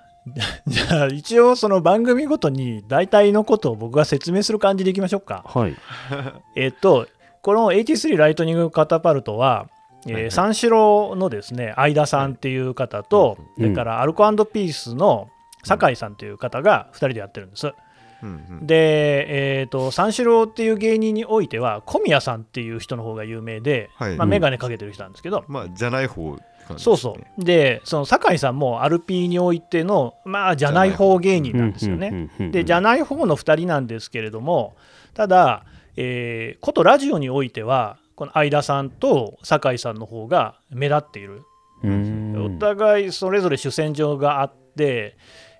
[0.66, 5.42] じゃあ、一応、その番組ごとに大体のことを僕が説明する感じでいきましょうか。
[5.46, 5.74] はい。
[6.56, 7.06] えっと、
[7.42, 9.66] この83ライトニングカタパルトは、
[10.06, 15.28] えーはいはい三四郎のですね相田さんっていう方と、うんそれからアルコピースの
[15.62, 17.66] 酒井さんという方が2人でやってるんです。
[17.66, 17.74] うん
[18.22, 24.16] うんで、えー、と三四郎っていう芸人においては小宮さんっていう人の方が有名で、はい。
[24.16, 26.78] まあ、眼鏡かけてる人なんですけど、まあじゃない方って感じですね。
[26.78, 27.44] そうそう。
[27.44, 32.30] でその酒井さんもアルピーにおいてのまあじゃない方芸人なんですよね。
[32.38, 34.76] でじゃない方の2人なんですけれども
[35.14, 35.64] ただ、
[35.96, 41.42] えーことラジオにおいてはこの相田さんと酒井さんの方が目立っている、
[41.82, 42.56] うん。
[42.56, 45.16] お互いそれぞれ主戦場があって、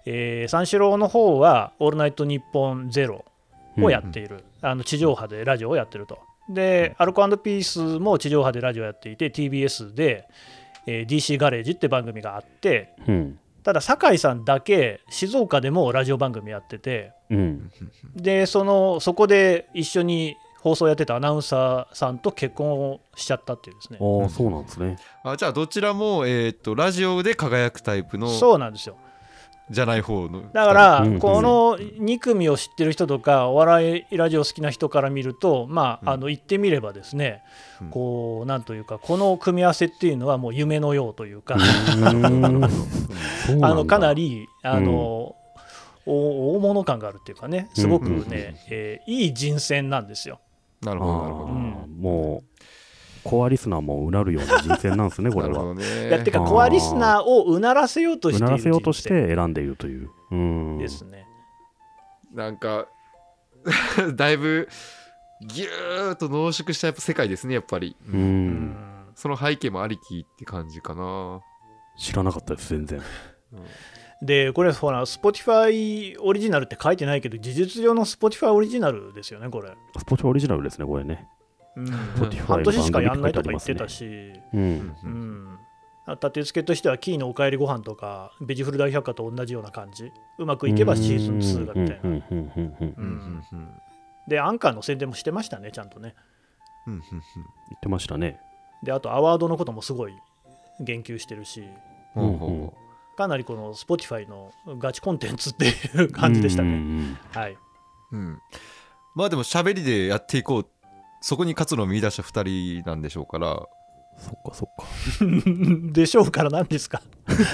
[0.07, 3.25] えー三四郎の方は「オールナイトニッポンゼロ
[3.79, 6.19] をやっている、あの地上波でラジオをやってると。
[6.49, 10.27] でアルコピースも地上波でラジオをやっていて TBS で、
[10.87, 13.39] えー DC ガレージって番組があってうん。
[13.63, 17.71] ただ酒井さんだけ静岡でもラジオ番組やっててうん。
[18.17, 23.99] でそのそこで一緒に放送やってたアナウンサーさんと結婚をしちゃったっていうですね。
[24.01, 24.97] ああそうなんですね。
[25.23, 28.97] あじゃあどちらもえーっとラジオで輝くタイプのそうなんですよ
[29.71, 31.19] じゃない方のだからうん。
[31.19, 37.43] この2組を知ってる人とかお笑いラジオ好きな人から見るとまああの言ってみればですね
[37.81, 37.91] うん。
[37.91, 41.57] こうなんというかこの組み合わせっていうのはもう夢のようというか
[43.63, 45.37] あのかなりあの、
[46.07, 48.27] お大物感があるっていうかねすごくね、うん。
[48.71, 50.41] えーいい人選なんですよ。
[50.83, 51.45] なるほどなるほど。
[51.45, 52.50] あーもう
[53.25, 55.75] コアリスナーもうなるような人選なんですね これは。
[55.75, 60.11] いやてかコアリスナーをうならせようとしうなているらせようとし人て選んでいるという。
[60.31, 60.79] うん。
[60.79, 61.27] 選ですね。
[62.35, 62.87] なんか
[64.15, 64.69] だいぶ
[65.43, 68.49] ギューッと濃縮したやっぱ世界ですねやっぱり、ううん。
[68.49, 68.77] ん
[69.15, 71.41] その背景もありきって感じかな、
[71.99, 73.03] 知らなかったです全然。
[74.23, 79.71] でこれほら Spotify オリジナルって書いてないけど事実上の Spotify オリジナルですよねこれ。
[79.99, 81.27] スポーツオリジナルですねこれね
[81.77, 81.85] うん。
[81.87, 85.59] Spotify 半年しかやんないとか言ってたし、うん。
[86.07, 90.13] 立て付けとしてはキーのおかえりご飯とかベジフル大百科と同じような感じ。
[90.39, 92.11] うまくいけばシーズン2がみたいな。
[94.29, 96.15] でアンカーの宣伝もしてましたねちゃんとね。
[96.87, 96.95] うん。
[96.95, 97.01] うん。
[97.01, 97.21] 言
[97.77, 98.41] ってましたね。
[98.83, 100.15] であとアワードのこともすごい
[100.81, 101.65] 言及してるし
[102.17, 102.23] うん。
[102.23, 102.75] ほうほうほ
[103.17, 105.71] かなりこの Spotify のガチコンテンツってい
[106.05, 106.77] う感じでしたね、うん。
[106.77, 107.19] うん。
[107.33, 107.59] はい、う
[108.13, 108.39] うん。
[109.15, 110.67] まあでも喋りでやっていこう
[111.21, 113.67] そこに活路を見出した2人なんでしょうからうん
[114.19, 114.85] そっかそっか。
[115.93, 117.01] でしょうから何ですか？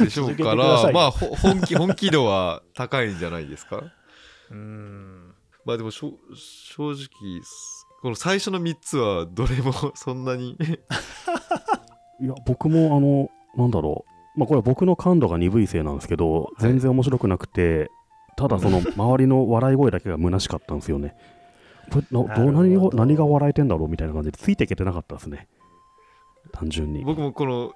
[0.01, 3.77] でしょうからまあほ本気本気度は高いんじゃないですか？
[4.51, 5.33] うーん
[5.65, 6.09] まあでも正
[6.79, 6.97] 直
[8.03, 10.57] この最初の3つはどれも そんなに
[12.21, 14.05] いや、僕もあの、なんだろ
[14.37, 14.39] う。
[14.41, 17.91] まあこれは僕の感度が鈍いせいなんですけど、全然面白くなくて、
[18.37, 21.17] ただその周りの笑い声だけが虚しかったんですよね。
[21.91, 25.49] これなどう何を何が笑えてんだろうみたいな感じでついていけてなかったですね。
[26.53, 27.05] 単純に。
[27.05, 27.73] 僕もこの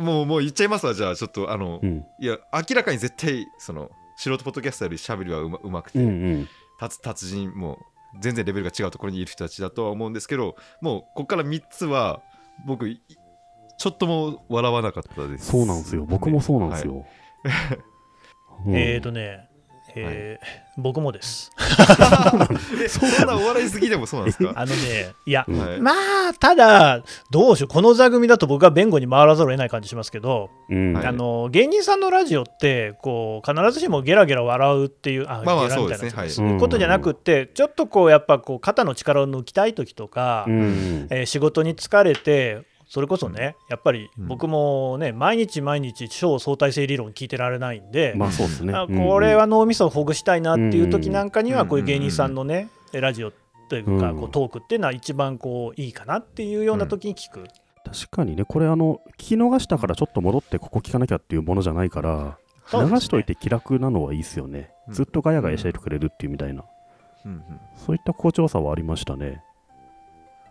[0.00, 2.04] もうもう言っちゃいますわじゃあちょっとあの、うん。
[2.20, 6.48] いや明らかに絶対その素人ポッドキャスターより喋りはうまうまくて、うんうん。
[6.78, 7.78] 達達人も
[8.20, 12.20] 全然レベルが違うところにいる人たちだとは思うんですけどもうここから3つは
[12.66, 13.02] 僕い
[13.78, 16.04] ちょっとも笑わなかったですそうなんですよ。
[16.08, 17.04] 僕もそうなんですよ。
[18.64, 19.48] うんえーとね、
[19.96, 21.50] えー僕もです。
[22.84, 24.52] え そんなお笑い好きでもそうなんですか？
[24.54, 25.58] あのね、いや、うん。
[25.58, 25.80] はい。
[25.80, 30.92] まあ、ただ、どうしよう、この座組だと僕は弁護に回らざるを得ない感じしますけど、うん。
[30.92, 31.06] はい。
[31.06, 36.10] あの芸人さんのラジオってこう必ずしもゲラゲラ笑うっていうあまあまあゲラみたですね。
[36.14, 36.30] はい。
[36.30, 41.06] そういうことじゃなくってちょっとこうやっぱこう肩の力を抜きたい時とか、うん。
[41.10, 44.28] えー仕事に疲れてそれこそねやっぱりうん。
[44.28, 48.72] 僕もね毎日毎日超相対性理論聞いてられないんで、まあそうですね。
[48.72, 53.32] これは脳みそをほぐしたいなっていう時なんかにはうんこういう芸人さんのねラジオ
[53.68, 54.20] というかうん。
[54.20, 57.44] こうトークっていうのは一番こういいかなっていうような時に聞く。
[57.86, 62.38] 確かにね、これあの、聞き逃したからちょっと戻ってここ聞かなきゃっていうものじゃないから、
[62.72, 62.90] ね。
[62.90, 64.70] 流しといて気楽なのはいいですよね。
[64.88, 64.94] うん。
[64.94, 66.64] ずっとガヤガヤしててくれるっていうみたいな、
[67.24, 67.42] うんうん。
[67.76, 69.40] そういった好調さはありましたね。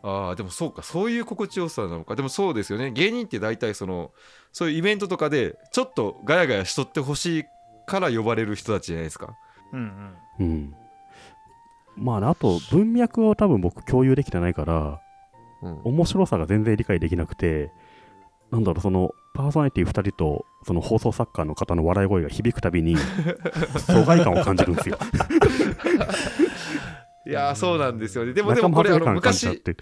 [0.07, 0.83] ああでもそうか。
[0.83, 2.15] そういう心地よさなのか。
[2.15, 2.91] でもそうですよね。
[2.91, 4.11] 芸人って大体その
[4.51, 7.43] そういうイベントとかでちょっとガヤガヤしとってほしい
[7.87, 9.35] から呼ばれる人たちじゃないですか。
[9.73, 10.47] うんうん。
[10.47, 10.75] うん。
[11.95, 15.01] まあね、あと文脈を多分僕共有できてないから、
[15.63, 15.81] うん。
[15.83, 17.71] 面白さが全然理解できなくて、
[18.51, 22.95] なんだろう、そのパーソナリティ2人とその放送作家の方の笑い声が響くたびに
[23.87, 24.99] 疎外感を感じるんですよ。
[27.27, 28.33] いやーそうなんですよね。
[28.33, 29.75] でもでもこれあの昔て。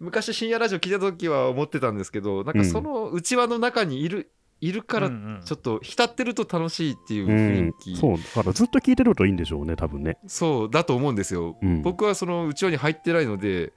[0.00, 5.42] 昔深夜ラジオ聞いた時は思ってたんですけどなんかその内輪の中にいるいるからうんうん。
[5.44, 10.18] ちょっと浸ってると楽しいっていうう雰ん囲気、そう、だからずっと聞いてるといいんでしょうね、多分ね。
[10.26, 11.56] そうだと思うんですよ。
[11.62, 13.72] うん、僕はその内輪に入ってないので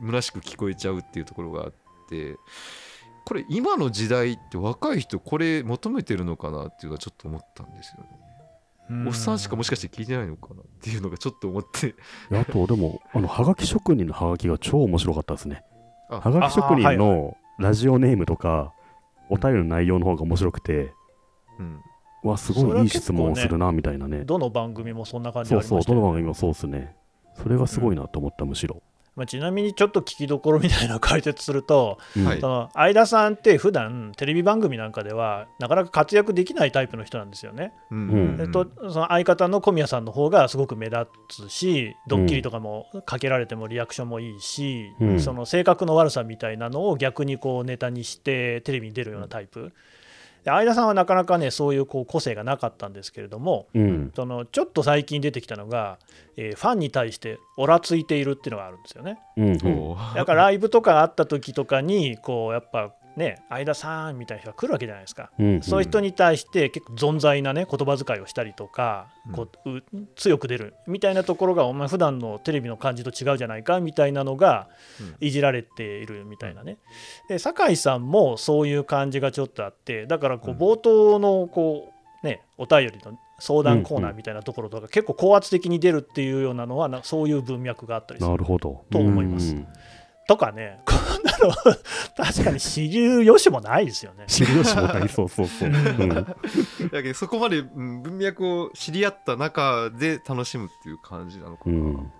[0.00, 1.72] 虚しく聞こえちゃうっていうところがあっ
[2.08, 2.36] て
[3.26, 8.21] これ今の時代って若い人これ求めてるのかなっていうのはちょっと思ったんですよね、うん
[9.06, 11.94] おっさんしかもしかして聞いてないのかなっていうのがちょっと思って
[12.30, 15.64] あと、でも、あの、はがき職人のはがきが超面白かったですね。
[16.08, 18.72] あはがき職人のラジオネームとか、
[19.30, 20.92] お便りの内容の方が面白くて、
[21.58, 21.80] うん
[22.22, 24.24] わ、すごいいい質問をするな、みたいなね。
[24.24, 26.96] どの番組もそんな感じあそうそう、りましたよどの番組もそうですね。
[27.34, 28.82] それがすごいなと思った、むしろ。
[29.14, 32.24] まあ、ちなみにちょっと聞きどころみたいなのを解説すると、うん。
[32.26, 32.40] はい。
[32.40, 37.74] その相田さんって普段テレビ番組なんかではなかなか活躍できないタイプの人なんですよね。
[37.90, 37.98] うん。
[37.98, 38.02] う
[38.38, 38.40] ん。
[38.40, 45.20] えっと、その相方の小宮さんの方がすごく目立つしドッキリとかもかけられてもリアクションもいいし、うん。
[45.20, 49.72] その性格の悪さみたいなのを逆にこうネタにしてテレビに出るようなタイプ。
[50.44, 54.12] で相田さんはなかなかねそういうこう個性がなかったんですけれども、うん。
[54.14, 55.98] そのちょっと最近出てきたのが、
[56.36, 59.18] えーファンに対してオラついているっていうのがあるんですよね。
[59.36, 59.58] うん。
[60.14, 65.30] だからライブとかあった時とかにこうやっぱね相田さんみたいな人が来るわけじゃないですか。
[65.38, 69.82] うんそういう人に対して結構存在なね言葉遣いをしたりとか、こうう
[70.16, 74.68] 強く出るみたいなところがお前普段のテレビの感じと違うじゃないかみたいなのが
[75.00, 75.26] うん。
[75.26, 76.78] いじられているみたいなね。
[77.28, 80.58] で酒井さんもそういう感じがちょっとあってだからこううん。
[80.58, 88.84] 冒頭のこうねお便りの相談コーナーみたいなところとか結構高圧的に出るっていうようなのはなそういう文脈があったりするなるほど。
[88.90, 89.54] と思います。
[89.54, 89.66] うん
[90.28, 91.52] とかねこんなの
[92.16, 94.24] 確かに知る由もないですよね。
[94.26, 95.68] 知るよしもない、そうそうそう。
[95.68, 102.12] うんだけどそこまでうん文脈を知り合った中で楽しむっていう感じなのかな、うん。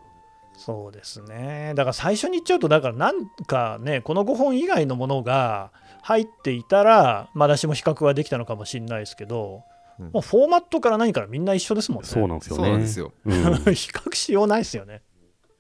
[0.57, 5.73] そうですねだから最初に言っちゃうとだからなんかねこの5本以外のものが
[6.03, 9.73] 入っていたらまだしも比較はできたのかもしれないですけど、うん
[10.13, 12.09] もうフォーマットから何からみんな一緒ですもんね。
[12.09, 12.73] そうなんですよそうね。
[12.73, 13.35] なんですようん。
[13.73, 15.03] 比較しようないですよね。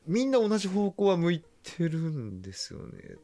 [0.06, 3.16] みんな同じ方向は向いてるんですよね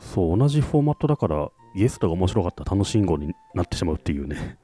[0.00, 4.58] そう、同じフォーマットだから、ゲストが面白かったら楽しんごになってしまうっていうね。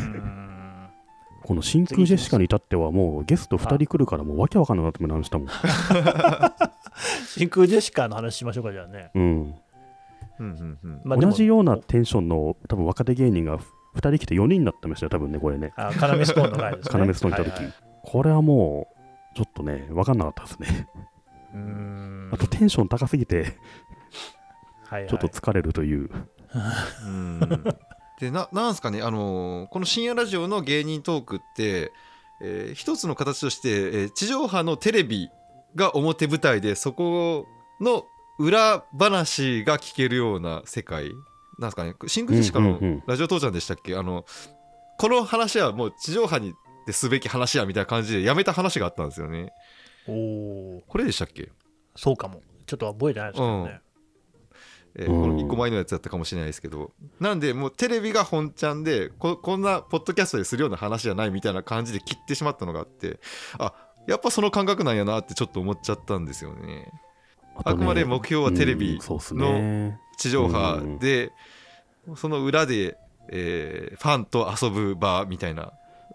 [0.00, 0.42] うん
[1.44, 5.48] この真空ジェシカに至ってはもうゲスト2人来るからもうわけわかんなくなってなしたもん。
[7.26, 9.22] 真空ジェシカの話しましょうかじゃあね、うん。
[9.22, 9.54] うん
[10.38, 13.64] うんうんまあでも同じようなテンションの多分若手芸人が2
[13.98, 15.72] 人来て4人になってましたよ、多分ね、これね。
[15.76, 18.88] あカナメストーンの回ですねカナメストーン行った時、はいはいこれはも
[19.32, 20.88] う、ちょっとね、わかんなかったですね。
[21.52, 22.30] うーん。
[22.32, 23.56] あとテンション高すぎて、
[24.86, 25.08] はいはい。
[25.08, 26.10] ちょっと疲れるという。
[27.04, 27.40] うん。
[28.20, 31.92] でななんすかね、あのーこの深夜ラジオの芸人トークって、
[32.40, 35.30] えー一つの形として、えー地上波のテレビ
[35.74, 37.46] が表舞台でそこ
[37.80, 38.04] の
[38.38, 41.10] 裏話が聞けるような世界。
[41.58, 44.24] なんですかね真空ジェシカのラジオ父ちゃんでしたっけ、あの
[44.98, 46.54] この話はもう地上波に
[46.86, 49.52] ですべき話やみたいな感じでやめた話があったんですよね
[50.08, 51.50] おおこれでしたっけ？
[51.96, 52.42] そうかも。
[52.66, 53.80] ちょっと覚えてないですけどね、
[54.94, 55.20] えーうん。
[55.22, 56.92] この1個前のやつだったかもしれないですけど。
[57.20, 63.20] なんでもうテレビが本ちゃんでここんなポッドキャストでするような話じゃないみたいな感じで切ってしまったのがあって。
[63.58, 63.74] あ
[64.06, 66.58] やっぱその感覚なんやなってちょっと思っちゃったんですよね。
[66.60, 66.92] とね
[67.64, 69.98] あくまで目標はテレビうんそうっすね。
[70.18, 71.30] 地上波で
[72.16, 72.96] その裏で、
[73.28, 75.72] えーファンと遊ぶ場みたいな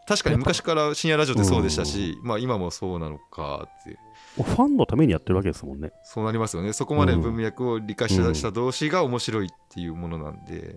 [0.08, 3.98] 確かに昔から深夜ラジオってそうでしたし、まあ今もそうなのかって
[4.36, 5.92] ファンのためにやってるわけですもんね。
[6.04, 6.74] そうなりますよね。
[6.74, 8.36] そこまで文脈を理解した,、うん。
[8.36, 10.76] した同士が面白いっていうものなんで、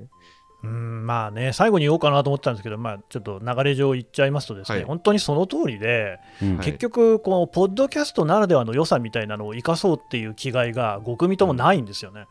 [0.62, 4.84] うんまあね、最後に言おうかなと思ったんですけど、まあ、ちょっと流れ上言っちゃいますと、ですね、はい。
[4.84, 6.56] 本当にその通りで、うん。
[6.56, 12.20] はい結局、このポッドキャストならではの良さみたいなのを生かそうっていう気概が5組ともないんですよね。
[12.20, 12.26] うん、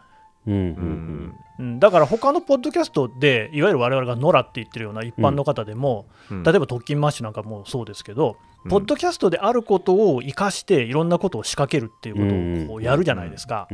[1.80, 8.70] だから他のポッドキャストで、いわゆる我々がノラって言ってるような一般の方でも、うん例えば特勤マッシュなんかもそうですけど、うん。
[8.70, 13.68] ポッドキャストであることを生かして、いろんなことを仕掛けるっていうことをやるじゃないですか。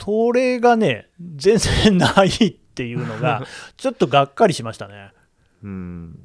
[0.00, 5.12] それがね、全然ないっていうのが、 ちょっとがっかりしましたね。
[5.62, 6.18] うん。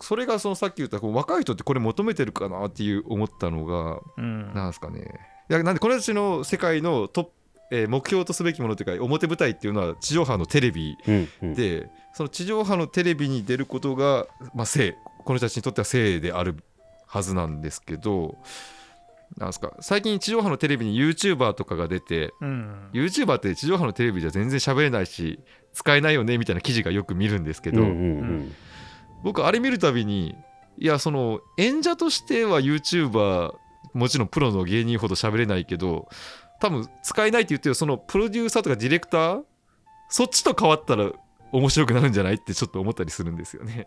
[0.00, 4.54] それがそのさっき言ったこう若い人ってこれ求めてるかなっていう思ったのがうん。
[4.54, 5.00] なんですかね。
[5.50, 7.32] いやなんでこれたちの世界のトップ、
[7.70, 11.54] えー目標とすべきものというか表舞台っていうのは地上波のテレビうんうん。
[11.54, 14.96] でその地上波のテレビに出ることが、まあ、性。
[15.24, 16.56] この人たちにとっては性である
[17.06, 18.38] はずなんですけど
[19.36, 19.74] なんですか。
[19.80, 25.40] 最近地上波のテレビに YouTuber とかが出てうん、YouTuber って地上波のテレビじゃ全然喋れないし
[25.74, 28.54] 使えないよねみたいな記事がよく見るんですけど、うんうん
[29.22, 30.36] 僕あれ見るたびに
[30.78, 33.52] いやその演者としては YouTuber
[33.94, 36.08] もちろんプロの芸人ほど喋れないけど
[36.60, 39.42] 多分使えないって言ってるそのプロデューサーとかディレクター
[40.08, 41.12] そっちと変わったら
[41.52, 43.86] 面白くなるんじゃないってちょっと思ったりするんですよね。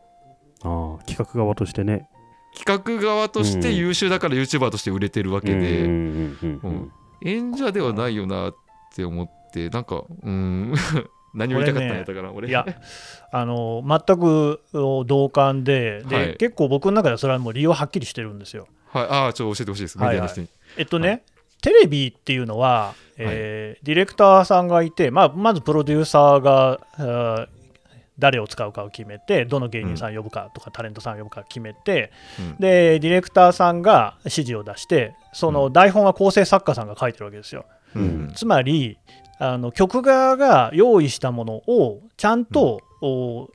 [0.63, 2.07] ああ企画側としてね。
[2.57, 5.85] 企画側としてうん優秀だから YouTuber として売れてるわけで、
[7.23, 8.55] 演者ではないよなっ
[8.93, 10.73] て思ってなんかうーん。
[11.33, 12.65] 何を言いたかったんやったかな、俺いや、
[13.31, 16.35] あの全く同感でで、はい。
[16.35, 18.67] 結構僕の中ではそれはもう理由ははっきりしてるんですよ。
[18.89, 19.97] はい、ああちょっと教えてほしいです。
[19.97, 21.23] メディアの人に、えっとね、
[21.61, 27.47] テレビっていうのは、えーディレクターさんがいて、まあ、まずプロデューサーが
[28.19, 32.55] 誰を使うかを決めて、どの芸人さん呼ぶかとか、タレントさん呼ぶか決めて、うん。
[32.57, 37.65] で、ディレクターさんが指示を出して、その台本は構成作家さんが書いてるわけですよ。
[37.95, 38.31] うん。
[38.35, 38.99] つまり
[39.39, 42.81] あの曲側が用意したものをちゃんと、お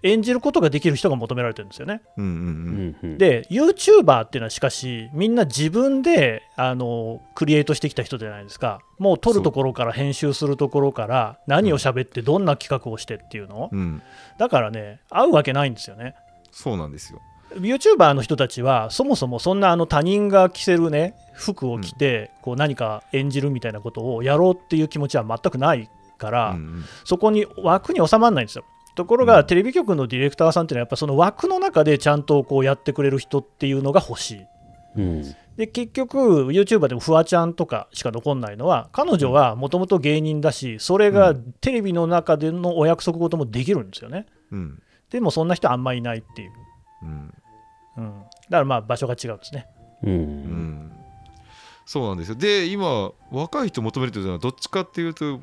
[0.02, 2.02] 演じることができる人が求められてるんですよね。
[2.16, 3.10] うんうんうん。
[3.10, 8.80] うんで YouTuber っていうのはしかしみんな自分であのクリエイトしてきた人じゃないですか。
[8.98, 13.78] もう撮るところから編集するところから何を喋ってどんな企画をしてっていうの、うん。
[13.78, 14.02] うん。
[14.38, 16.14] だからね合うわけないんですよね。
[16.50, 17.20] そうなんですよ。
[17.54, 25.88] YouTuber の人たちはそもそもそんなあの他人が着せるね服を着てこう何か演じるみたいなことをやろうっていう気持ちは全くない
[26.18, 26.84] から、うんうん。
[27.04, 28.64] そこに枠に収まらないんですよ。
[28.96, 29.46] ところが、うん。
[29.46, 34.46] テレビ局のディレクターさんっていうのはやっぱその枠の中でちゃんとこうやってくれる人っていうのが欲しい。
[34.96, 35.36] うん。
[35.56, 44.26] で結局 YouTuber でもフワちゃんとかしか残んないのは彼女はもともと芸人だしそれがテレビの中でのお約束事もできるんですよね。
[44.50, 44.82] うん。
[45.10, 46.50] でもそんな人あんまいないっていう。
[47.02, 47.34] うん。
[47.96, 49.66] うん、だからまあ場所が違うんですね。
[50.02, 50.16] ううん。
[50.16, 50.92] ん
[51.86, 52.34] そうなんですよ。
[52.34, 55.40] で今若い人求めるというのはどっちかっていうと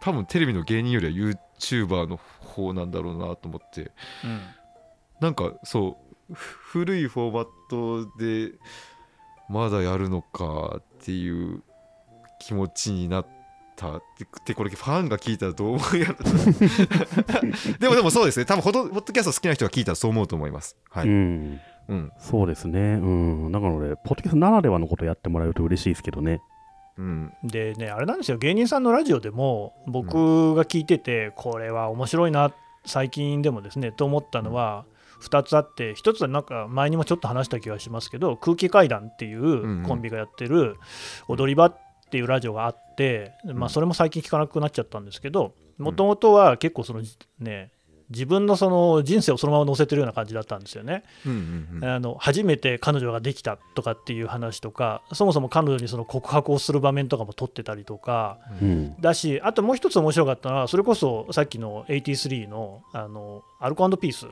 [0.00, 2.20] 多分テレビの芸人よりは YouTuber の
[2.52, 3.90] 方なんだろうなと思って。
[4.24, 4.40] うん。
[5.20, 5.98] なんかそ
[6.30, 8.52] うふ古いフォーマットで
[9.48, 11.62] まだやるのかっていう
[12.40, 13.26] 気持ちになっ
[13.76, 16.14] たってでこれファンが聞いたらどう思うやろ
[17.78, 18.46] でもでもそうですね。
[18.46, 20.76] 多分ほどポッドキャスト好きな人が聞いたらそう思うと思います。
[20.90, 21.60] はい、うん。
[21.88, 22.12] うん。
[22.18, 22.78] そうですね。
[22.80, 23.52] うん。
[23.52, 26.40] だから俺、ポッドキャストならではのことやってもらえると嬉しいですけどね。
[26.98, 27.32] うん。
[27.42, 32.52] でね、あれなんですよ、芸人さんのラジオでも、僕が聞いてて、これは面白いな、
[32.84, 34.84] 最近でもですね、と思ったのは、
[35.22, 40.76] 2つあって1つはなんか前にもちょっと話した気がしますけど空気階段っていうコンビがやってる
[41.28, 41.78] 踊り場っ
[42.10, 47.02] ていうラジオがあって、まあ、それも最近聞かなくなっちゃったんですけどもともとは結構その
[47.38, 47.70] ね
[48.12, 51.02] 自分のその人生をそのまま載せてるような感じだったんですよね。
[51.26, 59.00] うんうんうんあの初めて彼女ができたとかっていう話とかそもそも彼女にその告白をする場面とかも撮ってたりとかうん。
[59.00, 64.26] だしあともう一つ面白かったのはそれこそさっきの83のあのアルコピース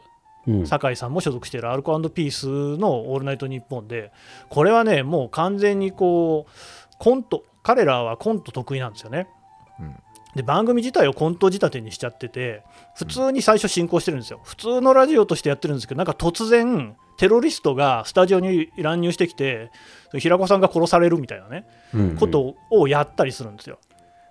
[0.47, 0.66] うん。
[0.66, 4.12] 酒井さんも所属しているアルコピースの「オールナイトニッポン」で
[4.49, 6.51] これはねもう完全にこう
[6.99, 9.28] コント彼らはコント得意なんですよね。
[9.78, 9.95] うん
[10.35, 12.62] で番組自体をコント仕立てにしちゃってて
[12.95, 14.41] 普通に最初進行してるんですよ。
[14.45, 19.70] 普通のラジオとしてやってるんですけどなんか突然テロリストがスタジオに乱入してきて
[20.14, 23.78] 平子さんが殺されるみたいなねうんことをやったりするんですよ。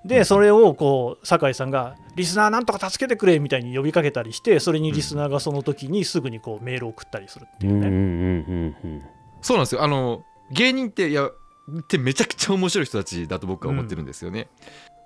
[0.05, 8.45] でそれをこう酒井さんが「リスナーなんとか助けてくれ」みたいに呼びかけたりしてそれにリスナーがその時にすぐにこうメールを送ったりするっていううんうんね。
[8.47, 8.51] う
[8.87, 9.03] んうん。
[9.41, 9.83] そうなんですよ。
[9.83, 14.47] あの芸人っていやってめちゃくちゃ面白い人たちだと僕は思ってるんですよね、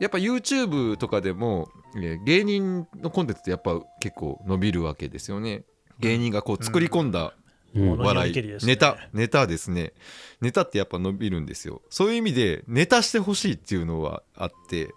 [0.04, 5.64] やっぱ YouTube とかでもえー芸人のコンテンツってやっぱ結構伸びるわけですよね。
[6.00, 7.34] 芸人がこう作り込んだ
[7.74, 8.74] 笑い、りけりですね。
[8.74, 9.94] ネタネタですね。
[10.42, 11.82] ネタってやっぱ伸びるんですよ。
[11.90, 14.94] そういう意味でネタしてほしいっていうのはあって、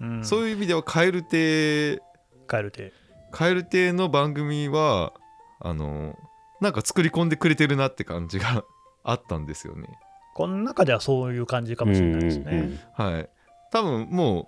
[0.00, 2.02] うん、そういう意味では蛙亭
[2.46, 2.92] 蛙亭。
[3.32, 5.14] 蛙亭の番組は
[5.60, 6.14] あの
[6.60, 8.64] なんか作り込んでくれてるなって感じが
[9.02, 9.88] あったんですよね。
[10.34, 12.44] この中ではそういう感じかもしれないですね。
[12.50, 12.80] うんうん。
[12.92, 13.28] はい
[13.72, 14.46] 多分もう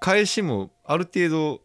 [0.00, 1.60] 返しもある程度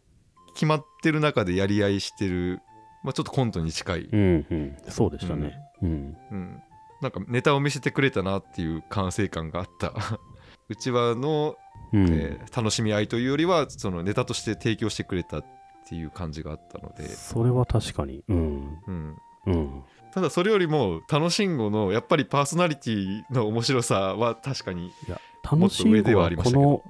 [0.54, 2.60] 決まってる中でやり合いしてる、
[3.02, 5.58] まあ、ちょっとコントに近い、うんうんうんそうでしたね。
[5.82, 6.16] うん。
[6.30, 6.62] うん、
[7.00, 9.92] なんかネタを見せてくれたなっていう完成感があった
[10.68, 11.56] うちわの、
[11.92, 15.44] うんえー楽しみ合いというよりはそのネタとして提供してくれたっ
[15.88, 18.22] ていう感じがあったので、それは確かに。
[18.28, 18.78] うん。
[18.86, 19.16] うん、
[19.46, 19.82] うん。
[20.12, 26.84] ただそれよりも楽しんごのやっぱりパーソナリティの面白さは確かにいや、楽しい子はこの、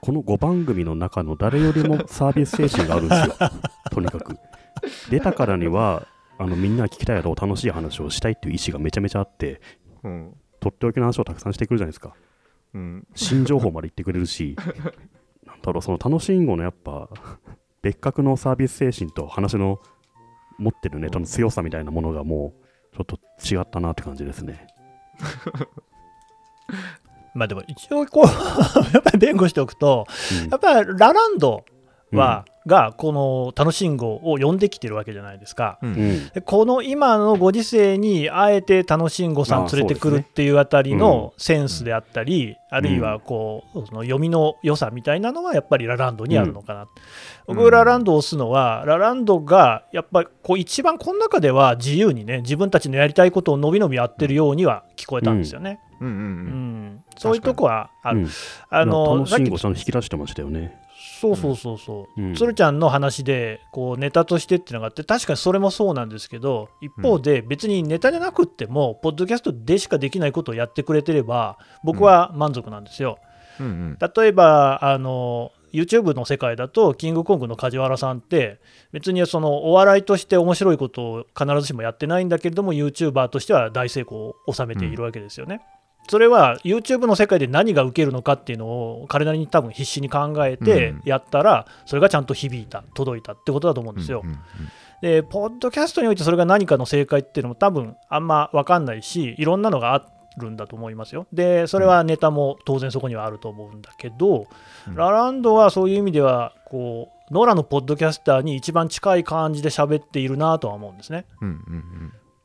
[0.00, 3.50] この5番組の中の誰よりもサービス精神があるんですよ。
[3.90, 4.36] とにかく。
[5.10, 6.06] 出たからには、
[6.38, 9.60] あのみんなが聞きたいだろう楽しい話をしたいっていう意思がめちゃめちゃあって、
[10.04, 12.14] うんとっておきの話をたくさんしてくるじゃないですか。
[12.74, 14.56] うん、新情報まで言ってくれるし、
[15.46, 17.08] なんだろう、その楽しい語のやっぱ、
[17.82, 19.80] 別格のサービス精神と話の
[20.58, 22.54] 持ってるネタの強さみたいなものがも
[22.92, 23.18] う、ちょっと
[23.54, 24.66] 違ったなって感じですね。
[27.38, 28.26] まあでも一応こう
[28.92, 30.06] やっぱり弁護しておくと
[30.44, 30.50] うん。
[30.50, 31.64] やっぱりラランド
[32.12, 35.80] は、がこの楽しんごを呼んできてるわけじゃないですか。
[35.82, 36.30] うん。
[36.44, 46.86] この今のご時世にあえて楽しんごさん連れてくるっていうあたりのセンスであったり、あるいはこうその読みの良さみたいなのはやっぱりラランドにあるのかな、
[47.48, 47.56] うん。
[47.56, 56.24] 僕ラランドを押すのはラランドがやっぱりこう一番この中では自由にね自分たちのやりたいことをのびのびやってるようには聞こえたんですよね、うんうんううん。
[56.96, 58.28] んそういうとこはある、うん。
[58.68, 60.76] あの楽さっきしい語ちゃんと引き出してましたよね。
[61.20, 62.34] そうそうそうそう、うん。
[62.34, 73.18] 鶴ちゃんの話でこうネタとしてっていうのがあって確かにそれもそうなんですけど一方で別にネタじゃなくっても、ポッドキャストでしかできないことをやってくれてれば僕は満足なんですよ。
[73.58, 73.98] うんうん。
[74.00, 78.60] 例えばあの YouTube の世界だとキングコングの梶原さんって
[78.92, 85.60] 別にそのお笑いとして面白いことを必ずしもやってないんだけれども YouTuber としては大成功を収めているわけですよね。
[86.08, 91.02] それは YouTube の世界で何が受けるのかっていうのを彼なりに多分必死に考えてうん。
[91.04, 94.22] やったらそれがちゃんと響いた届いたってことだと思うんですよ。
[95.00, 100.04] でポッドキャストにおいてそれが何かの正解っていうのも多分あんま分かんないしいろんなのがあ
[100.38, 101.26] るんだと思いますよ。
[101.32, 104.46] でそれはネタも当然そこにはあると思うんだけど、
[104.88, 104.94] うん。
[104.94, 111.26] ラランドはそういう意味ではこうノラのポッドキャスターに一番近い感じで喋っているなとは思うんですね。
[111.42, 111.48] うん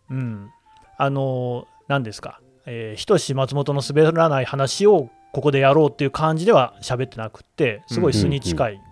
[0.10, 0.18] うん。
[0.18, 0.50] うん。
[0.98, 2.40] あの何ですか？
[2.66, 8.84] えーひとし松本の滑らない話をここでやろうっていう感じでは喋ってなくってすごい素に近い、うん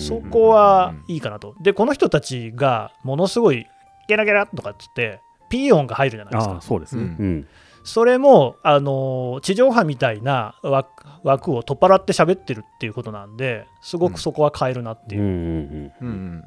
[0.00, 1.54] そこはいいかなと。
[1.62, 3.66] で、この人たちがものすごい
[4.08, 6.60] ゲラゲラとかっつって、ピー音が入るじゃないですかああ、。
[6.60, 7.02] そうですね。
[7.02, 7.48] ううん。
[7.84, 15.22] それも、あの地上波みたいな枠枠を取っ払って喋ってるっていうことなんで、すごくそこは変えるなっていう。
[15.22, 16.44] うんうんうんうん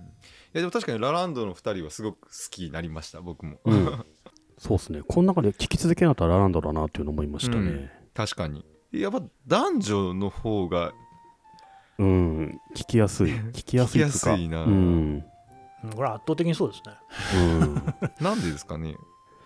[0.52, 3.86] いやでも確かにラランドの2人はすごく好きになりました僕もうん。
[4.60, 5.02] うんそうですね。
[5.08, 7.92] この中で聞き続けなかったらラランドだなっていうのを思いましたうんね。
[8.14, 10.92] 確かにやっぱ男女の方が
[11.98, 12.60] うん。
[12.76, 13.32] 聞きやすい。
[13.52, 14.02] 聞きやすい。
[14.02, 14.72] 聞きやすいなうん。
[14.72, 18.12] うんこれは圧倒的にそうですね。
[18.20, 18.96] なんでですかね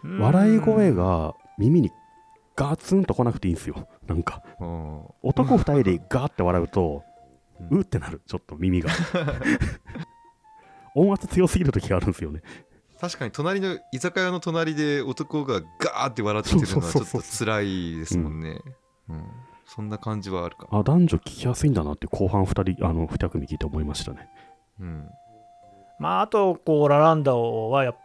[0.03, 0.17] うん。
[0.21, 1.91] 笑い声が耳に
[2.55, 3.87] ガツンと来なくていいんですよ。
[4.07, 7.03] なんか、うん男二人でガーって笑うと、
[7.71, 8.21] うんうってなる。
[8.25, 8.89] ちょっと耳が。
[10.95, 12.41] 音圧強すぎる時があるんですよね。
[13.03, 18.61] 確かに隣の居酒屋の隣で男がガーって笑ってるのはちょっと辛いですもんね。
[19.09, 19.25] うん、
[19.65, 20.69] そんな感じはあるか。
[20.71, 24.29] あ男女聞きやすいんだなって後半2人あの2組聞いて思いましたね
[24.79, 25.09] うん。
[25.99, 27.97] まあ、あとこうラランダオはやっ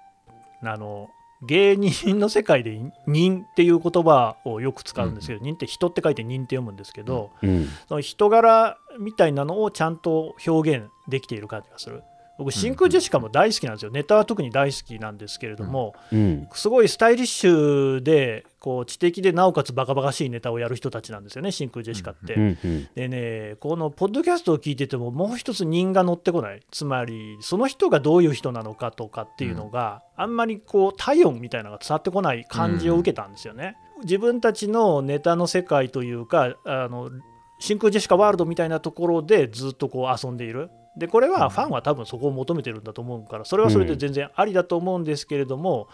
[0.64, 1.08] あの
[1.46, 2.76] 芸人の世界で
[3.06, 12.02] 「人」っていう言葉をよく使うんですけど、人って人って書いて人って読むんですけど、うんその人柄みたいなのをちゃんと表現できている感じがする。
[12.38, 13.90] 僕、真空ジェシカも大好きなんですよ。
[13.90, 22.56] ネタは特に大好きなんですけれども、うんすごいスタイリッシュで、こう知的でなおかつバカバカしいネタをやる人たちなんですよね、真空ジェシカって。
[22.94, 33.76] でね、このポッドキャストを聞いてても、もう一つ人が乗ってこない、つまり、その人がどういう人なのかとかっていうのが、あんまりこう体温みたいなのが伝わってこない感じを受けたんですよね。
[34.02, 37.10] 自分たちのネタの世界というか、あの
[37.58, 40.70] 真空ジェシカワールドみたいなところでずっとこう遊んでいる。
[40.98, 45.88] でこれはファンは多分そこを求めてるんだと思うからそれはそれで全然ありだと思うんですけれども、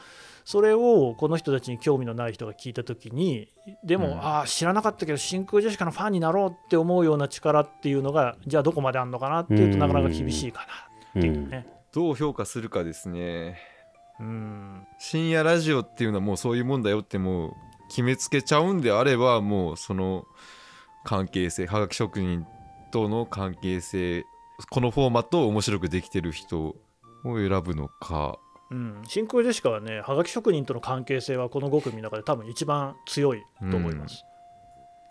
[0.44, 3.48] それをこの人たちに興味のない人が聞いた時に
[3.82, 4.18] でも、うん。
[4.18, 10.66] ああ知らなかったけど真空ジェシカのファンになろうって思うような力っていうのがじゃあどこまであるのかなっていうとなかなか厳しいか
[11.14, 11.48] なっていう。
[11.48, 11.66] ね。
[11.92, 13.58] どう評価するかですね。
[14.20, 14.86] うん。
[14.98, 17.52] 深夜ラジオっていうのはもうそういうもんだよってもう
[17.88, 20.26] 決めつけちゃうんであればもうその
[21.04, 22.46] 関係性はがき職人
[22.90, 24.24] との関係性
[24.70, 26.76] このフォーマットを面白くできてる人を
[27.24, 28.38] 選ぶのか。
[28.70, 34.24] うん、真空ジェシカはねはがき職人との関係性はこの5組の中で多分一番強いと思います。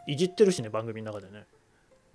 [0.07, 1.45] いじってるしね番組の中でね。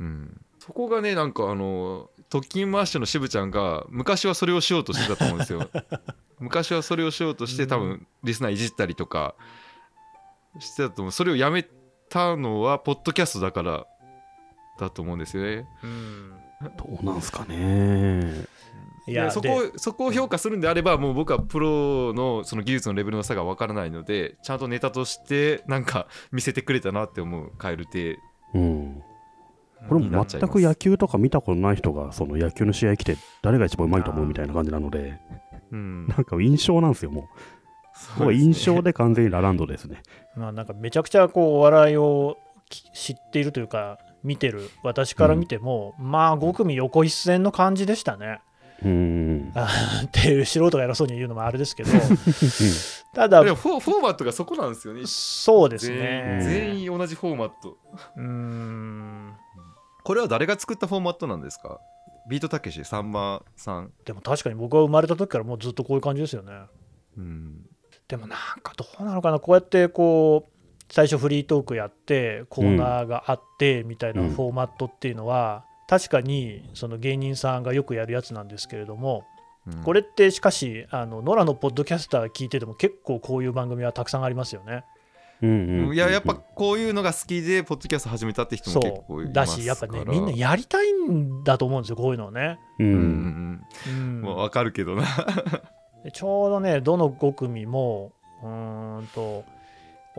[0.00, 0.40] うん。
[0.58, 5.68] そこがねなんかあの特勤マッシュの渋ちゃんが昔はそれをしようとしてたと思うんですよ。
[6.40, 9.34] 昔はそれをしようとして多分リスナーいじったりとか
[10.58, 11.12] してたと思う。
[11.12, 11.66] それをやめ
[12.08, 13.86] たのはポッドキャストだから
[14.78, 15.66] だと思うんですよね。
[15.82, 18.46] うん、どうなんすかね。
[19.06, 28.18] いやでそこそこを評価するんであればもう僕はプロのその技術のレベルの差が分からないのでちゃんとネタとしてなんか見せてくれたなって思うカエル亭
[28.54, 29.02] うん。
[29.88, 35.18] これも全く野球とか見たことない人がその野球の試合来て誰が一番うまいと思うみたいな感じなので
[35.70, 36.06] うん。
[36.08, 37.24] なんか印象なんですよもう。
[38.18, 40.02] これ印象で完全にラランドですね。
[40.36, 42.36] まあ、なんかめちゃくちゃこうお笑いを
[42.68, 48.40] き知っているというか見てる私から見ても、まあ5組横一線の感じでしたね。
[48.84, 49.52] うん。
[49.54, 51.90] あっていう素人が偉そうに言うのもあれですけど。
[53.14, 55.02] ただでもフォフォーマットがそこなんですよね。
[55.06, 56.00] そうです全員
[56.38, 56.44] ね。
[56.44, 57.76] 全員同じフォーマット。
[58.16, 59.34] うーん。
[60.04, 61.80] これは誰が作ったフォーマットなんですか？
[62.28, 63.92] ビートたけしさんまさん。
[64.04, 66.52] でも確かに僕は生まれた時からもうずっとこういう感じですよね。
[67.16, 67.66] うん。
[68.06, 69.40] でもなんかどうなのかな。
[69.40, 70.57] こうやってこう
[70.90, 74.30] 最初フリートークやってコーナーがあってみたいなうん。
[74.30, 79.24] フォーマットっていうのは、確かにその芸人さんがよくやるやつなんですけれども、
[79.66, 79.82] うん。
[79.82, 84.84] これってしかしあの野良のポッドキャスター聞いてても結構こういう番組はたくさんありますよね。
[85.42, 85.50] うん
[85.88, 85.94] うん。
[85.94, 89.46] いややっぱこういうのが好きでポッドキャスト始めたって人も結構いそうますから。
[89.46, 92.58] だしやっぱねみんなやりたいんだと思うんですよこういうのをね。
[92.78, 94.22] ううんんうん。
[94.22, 95.04] まあわかるけどな。
[96.04, 98.12] でちょうどねどの5組も
[98.42, 99.44] うーんと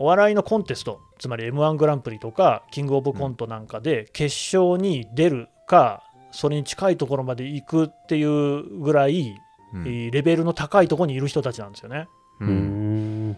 [0.00, 9.36] お笑いのコンテストつまり m 1グランプリとかキングオブコントなんかで決勝に出るか、それに近いところまで行くっていうぐらい、
[9.74, 9.86] うん。
[9.86, 12.08] えーレベルの高いところにいる人たちなんですよね。
[12.40, 13.30] ううん。
[13.30, 13.36] ん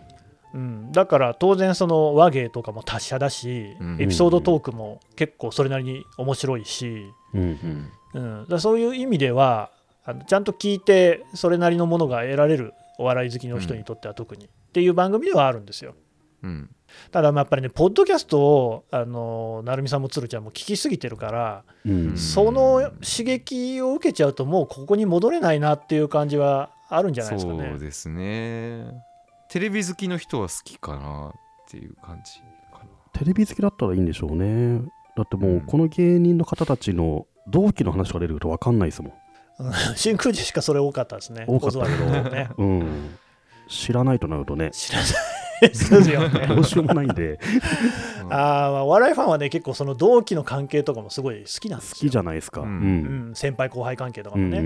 [0.55, 4.01] うん、だから当然その和芸とかも達者だし、うん。
[4.01, 7.91] エピソードトークも結構それなりに面白いし、うん。
[8.15, 9.73] うん、だからそういう意味では
[10.05, 15.97] あのちゃんと聞いてそれなりのものが得られるお笑い好きの人にとっては特に、っていう番組ではあるんですよ
[16.43, 16.71] うん
[17.11, 22.17] ただまあやっぱりねポッドキャストをあの成美さんも鶴ちゃんも聞きすぎてるから、うん。
[22.19, 27.69] その刺激を受けちゃうともうここに戻れないなっていう感じはあるんじゃないですかね。
[27.71, 28.85] そうですね。
[29.49, 31.33] テレビ好きの人は好きかなっ
[31.71, 32.41] ていう感じ
[32.71, 32.89] かな。
[33.13, 34.83] テレビ好きだったらいいんでしょうね。
[35.17, 35.61] だってもううん。
[35.63, 39.13] この芸人の方たちの同期の話が出ると分かんないですもん。
[39.97, 41.45] 真空ジェシカそれ多かったですね。
[41.47, 41.87] 多かった。
[41.87, 42.51] けどね。
[42.59, 43.19] うん。
[43.69, 44.71] 知らないとなるとね。
[44.73, 45.09] 知らない
[45.69, 46.47] ですよね。
[46.47, 47.39] どうしようもないんで。
[48.31, 51.95] ああお笑いファンはね結構その同期の関係とかもすごい好きなんですよ。
[51.97, 52.63] 好きじゃないですか。
[52.63, 52.71] ううん。
[52.71, 54.63] んうん、先輩後輩関係とかうんもうんね、う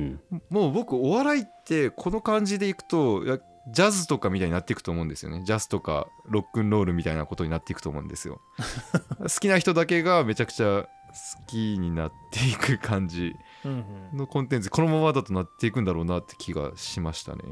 [0.00, 0.42] んうん。
[0.50, 3.24] もう僕お笑いってこの感じでいくと
[3.72, 5.42] ジャズとかみたいになっていくと思うんですよね。
[5.44, 8.40] ジャズとかロックンロールみたいなことになっていくと思うんですよ。
[9.20, 10.86] 好きな人だけがめちゃくちゃ好
[11.46, 13.34] きになっていく感じ
[14.14, 17.42] のコンテンツこのままだとなっていくんだろうなって気がしましたね。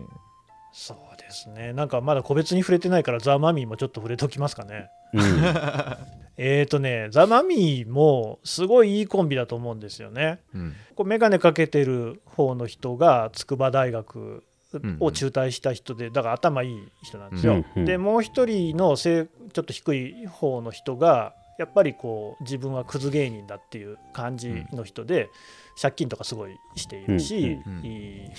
[0.72, 0.96] そう
[1.28, 1.72] ですね。
[1.72, 4.90] なんかまだ個別に触れてないからザ・マミーもちょっと触れときますかね。
[5.12, 5.20] うん。
[6.40, 10.40] えーとねザ・マミーもすごいいいコンビだと思うんですよね。
[10.54, 10.74] うん。
[10.94, 14.96] こう眼鏡かけてる方の人が筑波大学うん。
[15.00, 17.54] を中退した人でだから頭いい人なんですよ。
[17.54, 25.28] うんうんでもう一人のせいちょっと低い方の人がやっぱりこう自分はクズ芸人だっていう感じの人で、
[25.80, 27.84] 借金とかすごいしているし、うんうん。
[27.84, 28.30] いい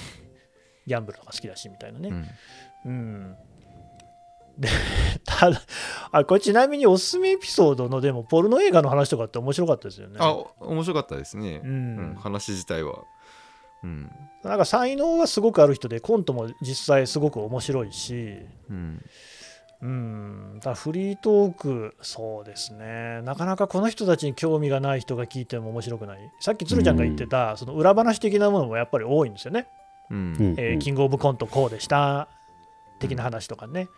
[0.88, 2.10] ギャンブルとか好きだしみたいなね。
[2.10, 2.26] うん
[2.86, 3.36] うん。
[4.58, 4.68] で
[5.26, 5.62] ただ
[6.12, 10.18] あこれちなみにおすすめエピソードのでもポルノ映画の話とかって面白かったですよね。
[10.20, 11.62] あお面白かったですね。
[11.64, 13.04] う、うんん、話自体は。
[13.84, 14.12] うん。
[14.44, 19.04] なんか才能はすごくある人でコントも実際すごく面白いし、うん。
[19.82, 23.22] うん、だフリートークそうですね。
[23.22, 26.20] なかなかこの人たちに興味がない人が聞いても面白くない。
[26.42, 29.68] さっき鶴ちゃんが言ってた、その裏話的なものもやっぱり多いんですよね、
[30.10, 30.26] うんうん。
[30.36, 30.56] うん。
[30.58, 32.28] えーキングオブコントこうでした
[33.00, 33.90] 的な話とかね、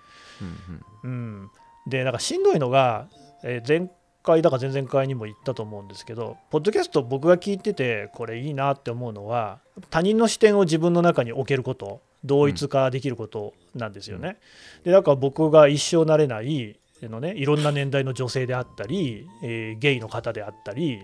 [1.03, 1.51] うんうん、
[1.87, 3.07] でなんかしんどいのが、
[3.43, 3.89] えー前
[4.23, 14.37] 回だか前々回にも言ったと思うんですけどポッドキャスト僕が聞いててこれいいなって思うのは他人の視点を自分の中に置けること同一化できることなんですよね。
[14.83, 20.99] でだから僕が一生なれないの、ね、いろんな年代の女性であったり、えーゲイの方であったり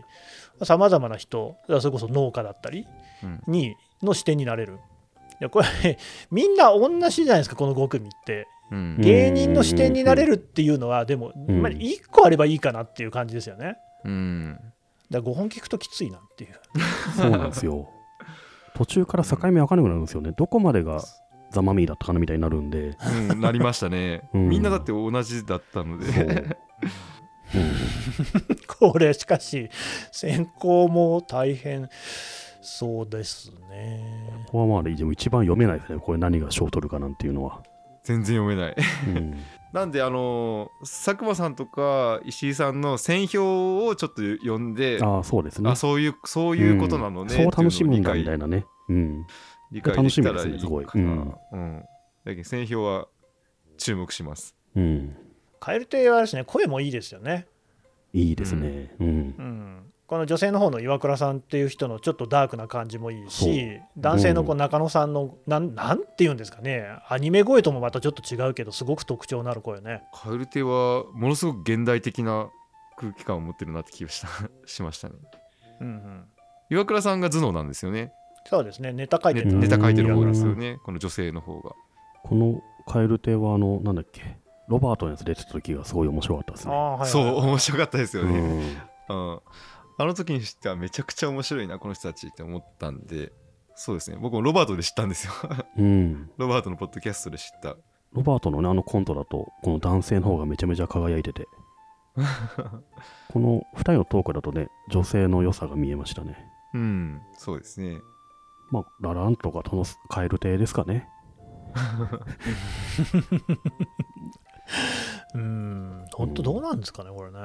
[0.61, 2.85] さまざまな人それこそ農家だったり
[3.23, 3.41] うん。
[3.47, 4.77] にの視点になれる。
[5.39, 5.97] いやこれ
[6.31, 8.47] みんな同じじゃないですかこの5組って。
[8.69, 13.77] うん芸人の視点になれるっていうのはでも、んまあ、1個あればいいかなっていう感じですよね。
[14.03, 14.59] うん
[15.09, 16.59] だから5本聞くときついなっていう。
[17.15, 17.89] そうなんですよ。
[18.75, 20.33] 途中から境目分かんなくなるんですよね。
[20.35, 21.01] どこまでが
[21.51, 22.97] ザ・マミーだったかなみたいになるんで。
[23.31, 26.25] うんなりましたねうんみんなだって同じだったのそう。
[26.25, 26.57] で
[27.55, 29.69] うん、これしかし
[30.11, 31.89] 選考も大変
[32.69, 34.43] そうですね。
[34.47, 35.99] ここはまあでも一番読めないですね。
[35.99, 37.63] これ何が賞取るかなんていうのは。
[38.03, 38.75] 全然読めない
[39.07, 39.35] うん、
[39.73, 45.69] なんであのー佐久間さんとか石井さんの選票をちょっと読んでああ、そうですね。
[45.69, 48.65] あそういうそういうことなのね、うんそう楽しむんだみたいなね。
[48.89, 49.25] うん。
[49.71, 51.85] 理解できたらいい楽しみですねすごいかな、うんうん
[52.25, 53.07] だけど選票は
[53.77, 55.15] 注目しますうん。
[55.61, 57.47] カエル亭はですね声もいいですよね。
[58.13, 58.93] いいですね。
[58.99, 59.07] うん。
[59.07, 66.85] うん、この女性の方の岩倉さんっていう人のちょっとダークな感じもいいし男性のこう中野さんのなんなんていうんですかね。
[67.09, 70.03] アニメ声ともまたちょっと違うけどすごく特徴のある声ね。
[70.13, 72.49] カエル亭はものすごく現代的な
[72.97, 74.27] 空気感を持ってるなって気がした
[74.65, 75.15] しましたね。
[75.81, 76.25] うんうん、
[76.69, 78.13] 岩倉さんが頭脳なんですよね。
[78.49, 78.93] そうですね。
[78.93, 80.31] ネタ書いてねるネタ書いてる方うん。
[80.31, 80.79] ですよね。
[80.85, 81.71] この女性の方が。
[82.23, 84.37] このカエル亭は、あの、なんだっけ、
[84.69, 86.73] ロバートのやつ出てた時がすごい面白かったですね。
[86.73, 87.09] はいはい。
[87.09, 88.39] そう面白かったですよね、
[89.09, 89.31] うん。
[89.31, 89.39] うん、
[89.97, 93.31] あの時にしてはめちゃくちゃ面白いなこの人たちって思ったんで
[93.75, 95.33] そうですね僕もロバートで知ったんですよ
[95.77, 96.29] うん。
[96.37, 97.75] ロバートのポッドキャストで知った
[98.13, 101.47] ロバートのね、あのコントだと、この男性の方がめちゃめちゃ輝いてて、
[103.31, 106.37] この2人のトークだとね、女性の良さが見えましたね。
[106.73, 108.01] うんそうですね
[108.71, 111.07] まあ、ラランとかとのカエル亭ですかね。
[115.35, 117.39] うん本当どうなんですかねこれね。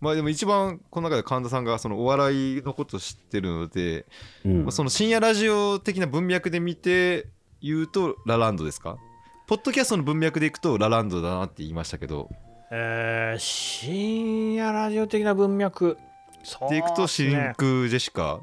[0.00, 4.06] まあでも一番この中で神田さんがそのお笑いのことを知ってるので、
[4.44, 4.62] うん。
[4.62, 7.28] まあ、その深夜ラジオ的な文脈で見て
[7.60, 8.96] 言うとラランドですか？
[9.46, 12.30] ポッドキャストの文脈でいくとラランドだなって言いましたけど。
[12.72, 15.98] えー深夜ラジオ的な文脈。
[16.44, 18.40] そうでいくと真空ジェシカ？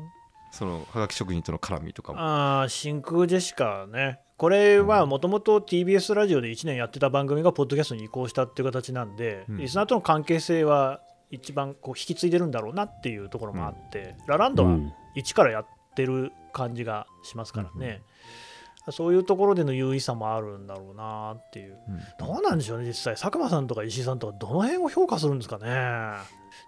[0.51, 2.19] そのはがき職人との絡みとかも。
[2.19, 4.19] あー真空ジェシカね。
[4.37, 9.57] これはもともと TBS ラジオで1年やってた番組がポッドキャストに移行したっていう形なんで、うん。
[9.57, 14.93] リスナーとの関係性は一番こう引き継いでるんだろうなっていうところもあって、ラランドはうん。
[15.15, 15.65] 一からやっ
[15.95, 18.03] てる感じがしますからね、
[18.91, 21.78] そういうところでの優位さもあるんだろうなっていう。
[21.89, 22.28] うん。
[22.28, 23.15] どうなんでしょうね実際。
[23.15, 25.65] 佐久間さんとか石井さんとかどの辺を評価するんですかね。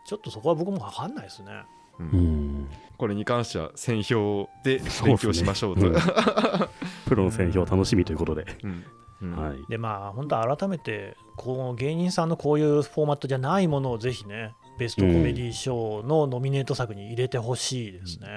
[0.08, 1.52] ちょっとそこは僕も分かんないですね。
[2.00, 2.10] うん。
[2.10, 2.70] うん。
[2.98, 5.88] これに関しては選票で勉強しましょうと。
[5.88, 5.96] うん。
[7.08, 8.46] プロの選評楽しみということで。
[8.64, 8.84] うん
[9.22, 9.36] うん。
[9.36, 9.58] はい。
[9.70, 18.28] でまあ本当改めてこの芸人さんのこういうフォーマットじゃないものをぜひねベストコメディ賞のノミネート作に入れてほしいですね、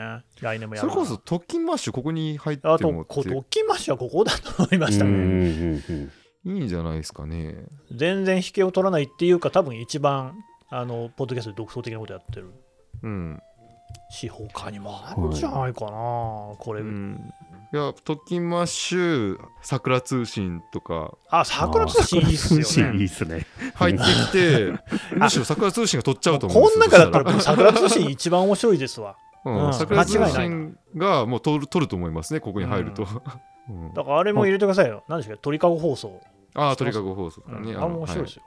[0.40, 3.14] 来年もやるそれこそ特勤マッシュここに入ってあともって。
[3.14, 6.10] こドッキンマッシュはここだと思いましたね、うんうん
[6.44, 6.58] うん。
[6.58, 7.64] いいんじゃないですかね。
[7.94, 10.34] 全然引けを取らないっていうか多分一番
[10.68, 12.50] あのポッドキャストで独創的なことやってる。
[13.04, 13.40] うん、
[14.10, 17.20] し他にもあるんじゃないかな、これ、うん、
[17.72, 21.16] いや特勤マッシュ桜通信とか。
[21.30, 23.46] あ桜通信いいっすよ桜通信いいねっすね。
[23.74, 24.72] 入ってきて
[25.16, 29.16] むしろ桜通信が取っちゃうと思うんこですよん中だったら桜通信一番面白いですわ。
[29.46, 29.66] うん。
[29.66, 29.74] うん。
[29.74, 33.06] 桜通信がもう取る取ると思いますねここに入ると、
[33.70, 33.94] うん。
[33.94, 35.02] だからあれも入れてくださいよ。
[35.08, 35.42] 何でしたっけ？
[35.42, 36.20] 鳥かご放送、
[36.54, 38.42] ああ鳥かご放送あれも面白いですよ、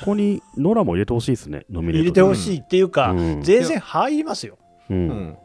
[0.00, 3.40] ここにノラも入れてほしいですね、ノミネートで入れてほしいっていうか、うん。
[3.42, 4.58] 全然入りますよ、
[4.90, 4.94] う。
[4.94, 5.38] ん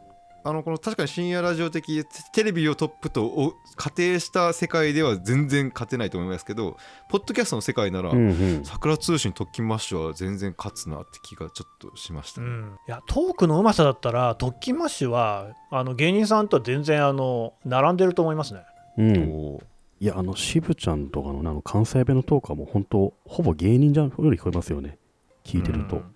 [0.43, 6.77] あのこの確かに深夜ラジオ的テテレビをトップとお仮定した世界では全然勝てないと思いますけど
[7.09, 8.65] ポッドキャストの世界なら、うんうん。
[8.65, 18.61] 桜通信特勤マッシュは全然勝つなって気がちょっとしましたね、うん、いやトークのうまさだったら特勤マッシュはあの芸人さんとは全然あの並んでると思いますね。
[18.97, 19.59] うん、
[20.01, 24.97] いや、あの、渋ちゃんとかのねあの関西弁のトークはもう本当、ほぼ芸人じゃんより聞こえますよね。
[25.45, 25.97] 聞いてると。
[25.97, 26.15] うん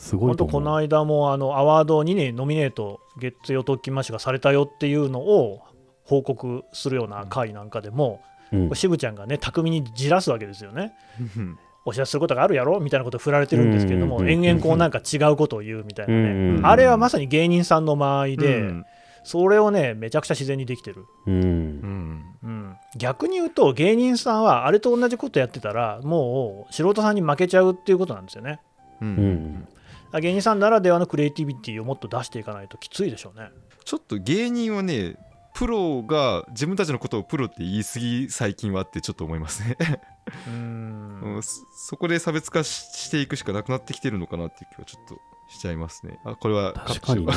[0.00, 0.52] すご本いと思う。
[0.52, 5.60] 当この間もあのアワード2年ノミネート月曜特勤マッシュがされたよっていうのを
[6.04, 8.74] 報告するような回なんかでも、うん。
[8.74, 10.94] 渋ちゃんがね巧みにじらすわけですよね。
[11.84, 14.44] お知らせすることがあるやろみたいなことを振られてるんですけれども、うんうんうんうん。
[14.44, 18.84] 延々こうなんか違うことを言うみたいなね、うんうんあれはまさに芸人さんの間合いで、うん
[19.22, 21.46] それをねめちゃくちゃ自然にできてる、うんう。
[21.46, 22.24] ん。
[22.42, 28.60] うん、逆に言うと芸人さんはあれと同じことやってたらもう素人さんに負けちゃうっていうことなんですよね。
[29.02, 29.08] うん。
[29.08, 29.68] うん
[30.18, 33.50] 芸人さんならではのクリエイティビティをもっと出していかないときついでしょうね
[33.84, 35.16] ちょっと芸人はね
[35.54, 39.76] プロが自分たちのことをプロって言い過ぎ最近はってちょっと思いますね、
[40.48, 45.16] うんん、そそこで差別化ししていくしかなくなってきてるのかなっていう気はちょっと
[45.50, 47.32] しちゃいますねあこれは確かにね。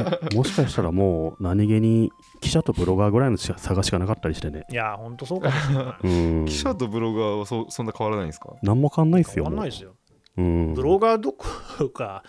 [0.34, 2.10] もしかしたらもう何気に
[2.40, 4.64] 記者とブロガーぐらいの差がしかなかったりしてね。
[4.70, 6.44] いやほんとそうかもしれないうん。
[6.48, 8.54] 記者とブロガーはそそんな変わらないんですか？
[8.62, 9.44] 何も変わんないっすよ。
[9.44, 9.96] 変わんないですようん。
[10.36, 11.46] ブロガーどこ
[11.78, 12.22] ろか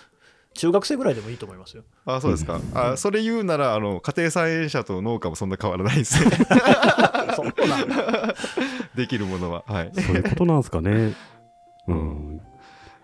[0.53, 1.83] 中学生ぐらいでもいいと思いますよ。
[2.05, 6.31] あそうですか、あそれ言うならあの家庭菜園者と農家もそんな変わらないですね。
[7.35, 8.35] そうなんだ。
[8.95, 9.63] できるものは。
[9.67, 11.13] はい、そういうことなんですかね。
[11.87, 11.97] ううん。
[12.35, 12.41] ん。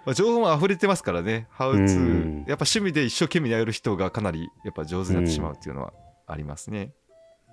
[0.05, 1.47] まあ、情報も溢れてますからね。
[1.51, 2.45] ハウツー、うん。
[2.47, 5.93] やっぱ趣味で一生懸命やる人がかなりやっぱ上手になってしまうっていうのは
[6.27, 6.91] ありますね、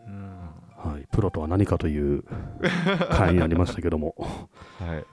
[0.06, 0.40] うん。
[0.76, 1.06] はい。
[1.12, 2.24] プロとは何かという
[3.10, 4.14] 回になりましたけども。
[4.80, 5.04] はい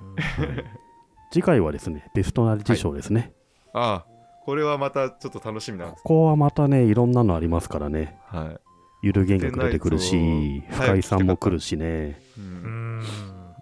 [1.32, 3.34] 次回はですね、ベストナレッジ賞ですね。
[3.74, 4.12] ああ
[4.46, 8.18] これはまたちょっと楽しみなんですここはまたね、いろんなのありますからね。
[8.26, 8.60] はい。
[9.04, 12.20] ゆる言語出てくるし、深井さんも来るしね。
[12.38, 13.00] ううん。
[13.00, 13.04] ん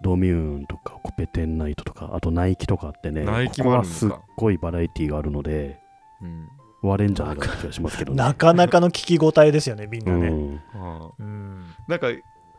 [0.02, 4.34] ドミューンとかコペテンナイトとかあとナイキとかあってねナイキここはすっもあるんですか？
[4.38, 5.78] ごいバラエティーがあるので
[6.22, 6.48] うん。
[6.82, 8.16] 割れんじゃないかって気がしますけどね。
[8.24, 10.56] なかなかの聞き応えですよねみんうなね、ん。
[10.74, 11.10] ああ。
[11.18, 12.06] うんなんか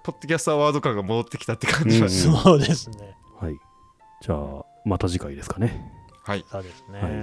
[0.04, 2.34] ポッドキャストアワード感が戻ってきたって感じがしうん。
[2.34, 3.16] ます、そうですね。
[3.40, 3.56] はい。
[4.22, 5.92] じゃあまた次回ですかね。
[6.24, 6.46] はい。
[6.50, 7.12] そうですね、はい。
[7.12, 7.16] あ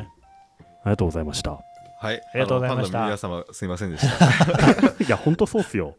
[0.86, 1.58] りがとうございました。
[2.00, 2.14] はい。
[2.14, 3.04] ありがとうございました。
[3.04, 4.26] 皆様すいませんでした。
[5.04, 5.96] いやほんとそうっすよ。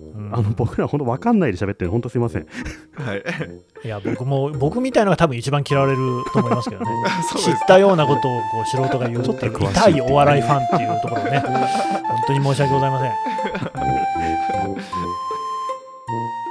[0.00, 0.34] うん。
[0.34, 2.46] あの僕らほんと分かんないで喋ってるほんとすいません。
[2.94, 3.22] はい。
[3.84, 5.98] いや僕も僕みたいのが多分一番嫌われる
[6.32, 6.86] と思いますけどね。
[7.30, 9.72] そう知ったようなことをこう素人が言うちょっと詳しい。
[9.72, 11.52] 痛いお笑いファンっていうところね本
[12.26, 13.12] 当に申し訳ございません